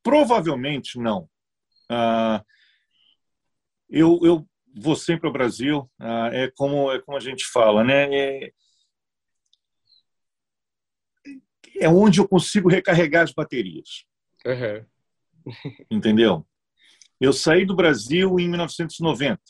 provavelmente 0.03 0.99
não. 0.99 1.29
Ah, 1.89 2.45
eu, 3.89 4.21
eu 4.23 4.47
vou 4.75 4.97
sempre 4.97 5.27
ao 5.27 5.33
Brasil, 5.33 5.91
ah, 5.99 6.31
é 6.33 6.51
como 6.57 6.93
é 6.93 7.01
como 7.01 7.17
a 7.17 7.21
gente 7.21 7.45
fala, 7.47 7.83
né? 7.85 8.15
É, 8.15 8.53
é 11.79 11.89
onde 11.89 12.21
eu 12.21 12.29
consigo 12.29 12.69
recarregar 12.69 13.25
as 13.25 13.33
baterias. 13.33 14.05
Uhum. 14.45 14.87
Entendeu? 15.91 16.47
Eu 17.21 17.33
saí 17.33 17.65
do 17.65 17.77
Brasil 17.77 18.39
em 18.39 18.49
1990. 18.49 19.41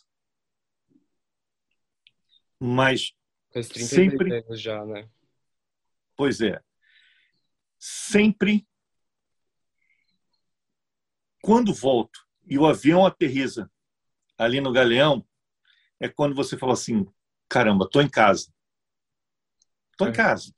Mas 2.60 3.12
Faz 3.52 3.68
33 3.68 4.10
sempre... 4.10 4.38
anos 4.38 4.60
já, 4.60 4.84
né? 4.84 5.08
Pois 6.16 6.40
é. 6.40 6.60
Sempre 7.78 8.66
quando 11.42 11.74
volto 11.74 12.24
e 12.46 12.56
o 12.56 12.66
avião 12.66 13.04
aterriza 13.04 13.70
ali 14.38 14.60
no 14.60 14.72
Galeão, 14.72 15.26
é 15.98 16.08
quando 16.08 16.34
você 16.34 16.56
fala 16.56 16.72
assim: 16.72 17.06
caramba, 17.48 17.84
estou 17.84 18.00
em 18.00 18.08
casa. 18.08 18.52
Estou 19.90 20.06
é. 20.06 20.10
em 20.10 20.12
casa. 20.12 20.54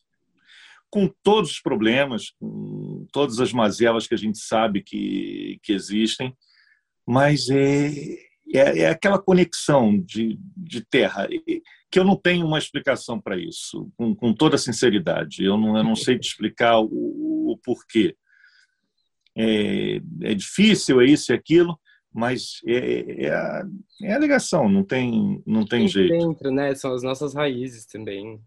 Com 0.94 1.12
todos 1.24 1.50
os 1.50 1.60
problemas, 1.60 2.30
com 2.38 3.04
todas 3.12 3.40
as 3.40 3.52
mazelas 3.52 4.06
que 4.06 4.14
a 4.14 4.18
gente 4.18 4.38
sabe 4.38 4.80
que, 4.80 5.58
que 5.60 5.72
existem, 5.72 6.32
mas 7.04 7.50
é, 7.50 7.88
é, 8.54 8.78
é 8.82 8.88
aquela 8.88 9.18
conexão 9.18 9.98
de, 9.98 10.38
de 10.56 10.84
terra 10.84 11.26
que 11.90 11.98
eu 11.98 12.04
não 12.04 12.16
tenho 12.16 12.46
uma 12.46 12.58
explicação 12.58 13.20
para 13.20 13.36
isso, 13.36 13.90
com, 13.96 14.14
com, 14.14 14.32
toda 14.32 14.56
sinceridade. 14.56 15.44
Eu 15.44 15.56
não, 15.56 15.76
eu 15.76 15.82
não 15.82 15.96
sei 15.96 16.16
te 16.16 16.28
explicar 16.28 16.78
o, 16.78 16.86
o 17.52 17.58
porquê. 17.64 18.16
É, 19.36 20.00
é, 20.22 20.34
difícil, 20.34 21.00
é 21.00 21.06
isso 21.06 21.32
e 21.32 21.34
aquilo, 21.34 21.76
mas 22.12 22.60
é, 22.66 23.24
é, 23.24 23.34
a, 23.34 23.66
é 24.02 24.14
a 24.14 24.18
ligação, 24.18 24.68
não 24.68 24.84
tem, 24.84 25.42
não 25.44 25.66
tem 25.66 25.88
jeito. 25.88 26.16
Dentro, 26.16 26.52
né? 26.52 26.72
São 26.76 26.94
as 26.94 27.02
nossas 27.02 27.34
raízes 27.34 27.84
também. 27.84 28.40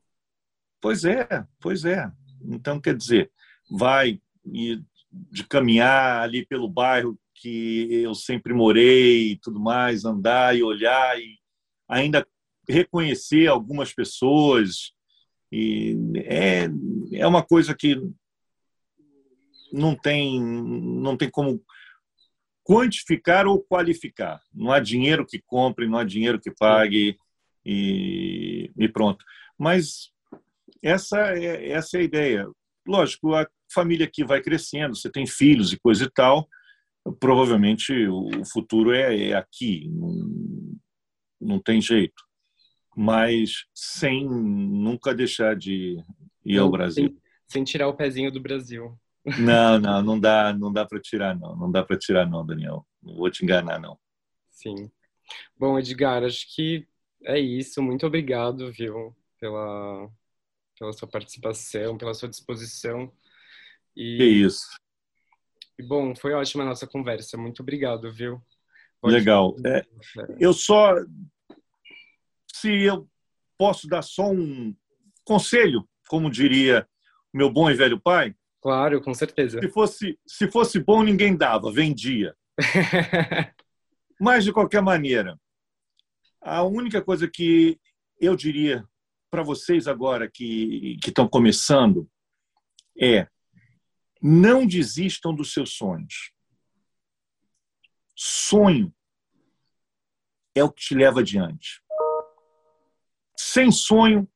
Pois 0.80 1.04
é, 1.04 1.28
pois 1.60 1.84
é. 1.84 2.10
Então, 2.43 2.80
quer 2.80 2.95
dizer, 2.95 3.32
vai 3.69 4.19
de 5.12 5.43
caminhar 5.47 6.21
ali 6.21 6.45
pelo 6.45 6.69
bairro 6.69 7.17
que 7.34 7.88
eu 7.91 8.15
sempre 8.15 8.54
morei 8.54 9.32
e 9.32 9.38
tudo 9.38 9.60
mais, 9.60 10.06
andar 10.06 10.56
e 10.56 10.63
olhar 10.63 11.19
e 11.19 11.38
ainda 11.88 12.26
reconhecer 12.67 13.47
algumas 13.47 13.93
pessoas 13.93 14.91
e 15.52 15.95
é, 16.15 16.67
é 17.13 17.28
uma 17.28 17.43
coisa 17.43 17.73
que 17.73 18.02
não 19.71 19.95
tem 19.95 20.41
não 20.41 21.15
tem 21.15 21.30
como 21.30 21.63
quantificar 22.63 23.47
ou 23.47 23.63
qualificar. 23.63 24.41
Não 24.54 24.71
há 24.71 24.80
dinheiro 24.80 25.26
que 25.26 25.39
compre, 25.39 25.88
não 25.88 25.97
há 25.97 26.04
dinheiro 26.04 26.39
que 26.39 26.52
pague 26.52 27.17
e, 27.65 28.69
e 28.78 28.89
pronto. 28.89 29.23
Mas 29.58 30.12
essa 30.84 31.18
é, 31.38 31.72
essa 31.72 31.98
é 31.98 32.02
a 32.02 32.04
ideia. 32.04 32.48
lógico, 32.88 33.34
a 33.34 33.48
família 33.74 34.06
aqui 34.06 34.24
vai 34.24 34.42
crescendo, 34.42 34.96
você 34.96 35.12
tem 35.12 35.26
filhos 35.26 35.74
e 35.74 35.80
coisa 35.80 36.06
e 36.06 36.10
tal, 36.10 36.48
provavelmente 37.20 37.94
o 38.08 38.46
futuro 38.46 38.94
é, 38.94 39.30
é 39.30 39.34
aqui, 39.34 39.90
não, 39.90 40.78
não 41.40 41.60
tem 41.60 41.82
jeito. 41.82 42.24
Mas 42.96 43.66
sem 43.76 44.28
nunca 44.28 45.13
deixar 45.13 45.56
de 45.56 46.04
ir 46.44 46.58
ao 46.58 46.72
Brasil. 46.72 47.10
Sem, 47.10 47.22
sem 47.48 47.63
tirar 47.63 47.88
o 47.88 47.96
pezinho 47.96 48.32
do 48.32 48.42
Brasil. 48.42 48.98
Não, 49.40 49.78
não, 49.78 50.02
não 50.02 50.20
dá, 50.20 50.54
não 50.54 50.72
dá 50.72 50.86
para 50.86 51.00
tirar 51.00 51.38
não, 51.38 51.56
não 51.56 51.72
dá 51.72 51.84
para 51.84 51.98
tirar 51.98 52.28
não, 52.28 52.46
Daniel. 52.46 52.86
Não 53.04 53.16
vou 53.16 53.30
te 53.30 53.44
enganar 53.44 53.80
não. 53.80 54.00
Sim. 54.50 54.90
Bom, 55.58 55.78
Edgar, 55.78 56.24
acho 56.24 56.56
que 56.56 56.88
é 57.24 57.40
isso. 57.40 57.82
Muito 57.82 58.08
obrigado, 58.08 58.72
viu, 58.72 59.16
pela 59.40 60.10
pela 60.78 60.94
sua 60.94 61.08
participação, 61.08 61.98
pela 61.98 62.13
sua 62.13 62.30
disposição. 62.30 63.12
E, 63.96 64.18
que 64.18 64.24
isso. 64.24 64.68
E, 65.80 65.84
bom, 65.84 66.16
foi 66.16 66.34
ótima 66.34 66.63
a 66.63 66.68
nossa 66.68 66.88
conversa. 66.88 67.38
Muito 67.38 67.62
obrigado, 67.62 68.12
viu? 68.12 68.42
Pode 69.02 69.16
Legal. 69.16 69.56
É, 69.66 69.86
eu 70.40 70.54
só. 70.54 70.96
Se 72.54 72.84
eu 72.84 73.08
posso 73.58 73.88
dar 73.88 74.02
só 74.02 74.32
um 74.32 74.76
conselho, 75.24 75.88
como 76.08 76.32
diria 76.32 76.88
meu 77.34 77.52
bom 77.52 77.70
e 77.70 77.74
velho 77.74 78.00
pai. 78.00 78.36
Claro, 78.62 79.02
com 79.02 79.13
certeza. 79.13 79.60
Se 79.60 79.70
fosse, 79.70 80.20
se 80.26 80.50
fosse 80.50 80.80
bom, 80.80 81.04
ninguém 81.04 81.36
dava, 81.36 81.72
vendia. 81.72 82.36
Mas, 84.20 84.44
de 84.44 84.52
qualquer 84.52 84.82
maneira, 84.82 85.40
a 86.42 86.63
única 86.63 87.02
coisa 87.02 87.28
que 87.28 87.80
eu 88.20 88.36
diria 88.36 88.84
para 89.30 89.44
vocês 89.44 89.88
agora 89.88 90.30
que, 90.30 90.98
estão 91.06 91.28
começando 91.28 92.10
é 93.00 93.28
não 94.22 94.66
desistam 94.66 95.34
dos 95.34 95.54
seus 95.54 95.76
sonhos. 95.76 96.32
Sonho 98.16 98.94
é 100.56 100.63
o 100.63 100.72
que 100.72 100.82
te 100.84 100.96
leva 100.96 101.20
adiante. 101.20 101.84
Sem 103.38 103.72
sonho, 103.72 104.28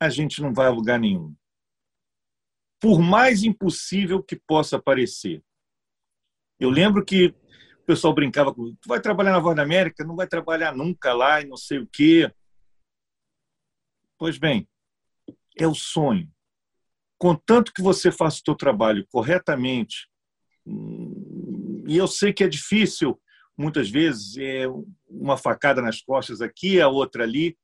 a 0.00 0.08
gente 0.10 0.42
não 0.42 0.52
vai 0.52 0.66
a 0.66 0.70
lugar 0.70 0.98
nenhum. 0.98 1.34
Por 2.80 3.00
mais 3.00 3.44
impossível 3.44 4.20
que 4.20 4.34
possa 4.34 4.82
parecer. 4.82 5.40
Eu 6.58 6.68
lembro 6.68 7.04
que 7.04 7.26
o 7.26 7.84
pessoal 7.86 8.12
brincava 8.12 8.52
com 8.52 8.74
tu 8.74 8.88
vai 8.88 9.00
trabalhar 9.00 9.32
na 9.32 9.38
Voz 9.38 9.54
da 9.54 9.62
América, 9.62 10.04
não 10.04 10.16
vai 10.16 10.26
trabalhar 10.26 10.74
nunca 10.74 11.12
lá 11.12 11.40
e 11.40 11.46
não 11.46 11.56
sei 11.56 11.78
o 11.78 11.86
quê. 11.86 12.32
Pois 14.22 14.38
bem, 14.38 14.68
é 15.58 15.66
o 15.66 15.74
sonho. 15.74 16.32
Contanto 17.18 17.72
que 17.74 17.82
você 17.82 18.12
faça 18.12 18.36
o 18.36 18.44
seu 18.44 18.54
trabalho 18.54 19.04
corretamente, 19.10 20.08
hum, 20.64 21.82
e 21.88 21.96
eu 21.96 22.06
sei 22.06 22.32
que 22.32 22.44
é 22.44 22.48
difícil, 22.48 23.20
muitas 23.58 23.90
vezes, 23.90 24.36
é 24.36 24.66
uma 25.08 25.36
facada 25.36 25.82
nas 25.82 26.00
costas 26.00 26.40
aqui, 26.40 26.80
a 26.80 26.86
outra 26.86 27.24
ali, 27.24 27.58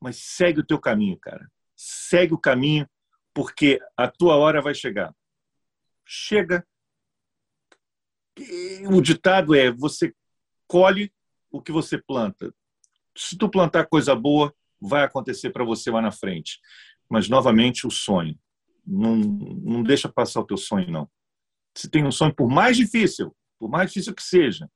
mas 0.00 0.18
segue 0.18 0.60
o 0.60 0.64
teu 0.64 0.78
caminho, 0.78 1.18
cara. 1.18 1.50
Segue 1.74 2.32
o 2.32 2.38
caminho, 2.38 2.88
porque 3.34 3.80
a 3.96 4.06
tua 4.06 4.36
hora 4.36 4.62
vai 4.62 4.72
chegar. 4.72 5.12
Chega. 6.06 6.64
O 8.88 9.00
ditado 9.00 9.52
é: 9.52 9.68
você 9.68 10.14
colhe 10.68 11.12
o 11.50 11.60
que 11.60 11.72
você 11.72 11.98
planta. 11.98 12.54
Se 13.16 13.36
tu 13.36 13.48
plantar 13.48 13.86
coisa 13.86 14.14
boa, 14.14 14.54
vai 14.86 15.04
acontecer 15.04 15.50
para 15.50 15.64
você 15.64 15.90
lá 15.90 16.00
na 16.00 16.10
frente. 16.10 16.60
Mas, 17.08 17.28
novamente, 17.28 17.86
o 17.86 17.90
sonho. 17.90 18.38
Não, 18.86 19.16
não 19.16 19.82
deixa 19.82 20.08
passar 20.08 20.40
o 20.40 20.46
teu 20.46 20.56
sonho, 20.56 20.90
não. 20.90 21.08
Se 21.74 21.88
tem 21.88 22.04
um 22.04 22.12
sonho, 22.12 22.34
por 22.34 22.48
mais 22.48 22.76
difícil, 22.76 23.34
por 23.58 23.68
mais 23.68 23.90
difícil 23.90 24.14
que 24.14 24.22
seja, 24.22 24.70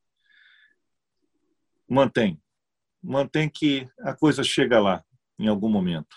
mantém. 1.88 2.40
Mantém 3.02 3.48
que 3.48 3.88
a 4.00 4.14
coisa 4.14 4.42
chega 4.42 4.80
lá, 4.80 5.04
em 5.38 5.46
algum 5.46 5.68
momento. 5.68 6.16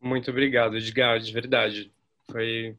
Muito 0.00 0.30
obrigado, 0.30 0.76
Edgar, 0.76 1.18
de 1.18 1.32
verdade. 1.32 1.92
Foi 2.30 2.76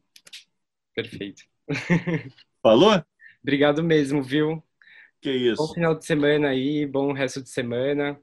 perfeito. 0.94 1.42
Falou? 2.62 3.04
obrigado 3.42 3.82
mesmo, 3.82 4.22
viu? 4.22 4.62
Que 5.20 5.30
isso. 5.30 5.56
Bom 5.56 5.74
final 5.74 5.94
de 5.94 6.04
semana 6.04 6.48
aí, 6.48 6.86
bom 6.86 7.12
resto 7.12 7.42
de 7.42 7.50
semana. 7.50 8.18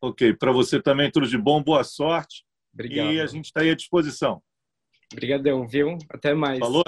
Ok, 0.00 0.34
para 0.34 0.52
você 0.52 0.80
também 0.80 1.10
tudo 1.10 1.26
de 1.26 1.38
bom, 1.38 1.62
boa 1.62 1.84
sorte. 1.84 2.44
Obrigado. 2.72 3.12
E 3.12 3.20
a 3.20 3.26
gente 3.26 3.46
está 3.46 3.60
aí 3.60 3.70
à 3.70 3.74
disposição. 3.74 4.42
Obrigadão, 5.12 5.66
viu? 5.66 5.98
Até 6.10 6.34
mais. 6.34 6.58
Falou? 6.58 6.84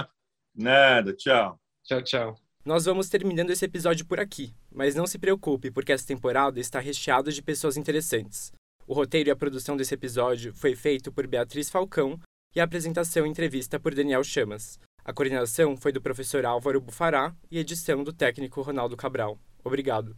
Nada, 0.54 1.14
tchau. 1.14 1.58
Tchau, 1.84 2.02
tchau. 2.02 2.34
Nós 2.64 2.84
vamos 2.84 3.08
terminando 3.08 3.50
esse 3.50 3.64
episódio 3.64 4.04
por 4.04 4.20
aqui, 4.20 4.52
mas 4.70 4.94
não 4.94 5.06
se 5.06 5.18
preocupe, 5.18 5.70
porque 5.70 5.92
essa 5.92 6.06
temporada 6.06 6.60
está 6.60 6.80
recheada 6.80 7.32
de 7.32 7.40
pessoas 7.40 7.76
interessantes. 7.78 8.52
O 8.86 8.92
roteiro 8.92 9.30
e 9.30 9.32
a 9.32 9.36
produção 9.36 9.76
desse 9.76 9.94
episódio 9.94 10.52
foi 10.54 10.74
feito 10.74 11.10
por 11.10 11.26
Beatriz 11.26 11.70
Falcão 11.70 12.18
e 12.54 12.60
a 12.60 12.64
apresentação 12.64 13.26
e 13.26 13.30
entrevista 13.30 13.80
por 13.80 13.94
Daniel 13.94 14.22
Chamas. 14.24 14.78
A 15.04 15.12
coordenação 15.12 15.76
foi 15.76 15.92
do 15.92 16.02
professor 16.02 16.44
Álvaro 16.44 16.80
Bufará 16.80 17.34
e 17.50 17.58
edição 17.58 18.04
do 18.04 18.12
técnico 18.12 18.60
Ronaldo 18.60 18.96
Cabral. 18.96 19.38
Obrigado. 19.64 20.14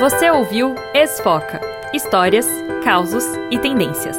Você 0.00 0.30
ouviu 0.30 0.74
Esfoca 0.94 1.60
Histórias, 1.92 2.46
Causos 2.82 3.22
e 3.50 3.58
Tendências. 3.58 4.16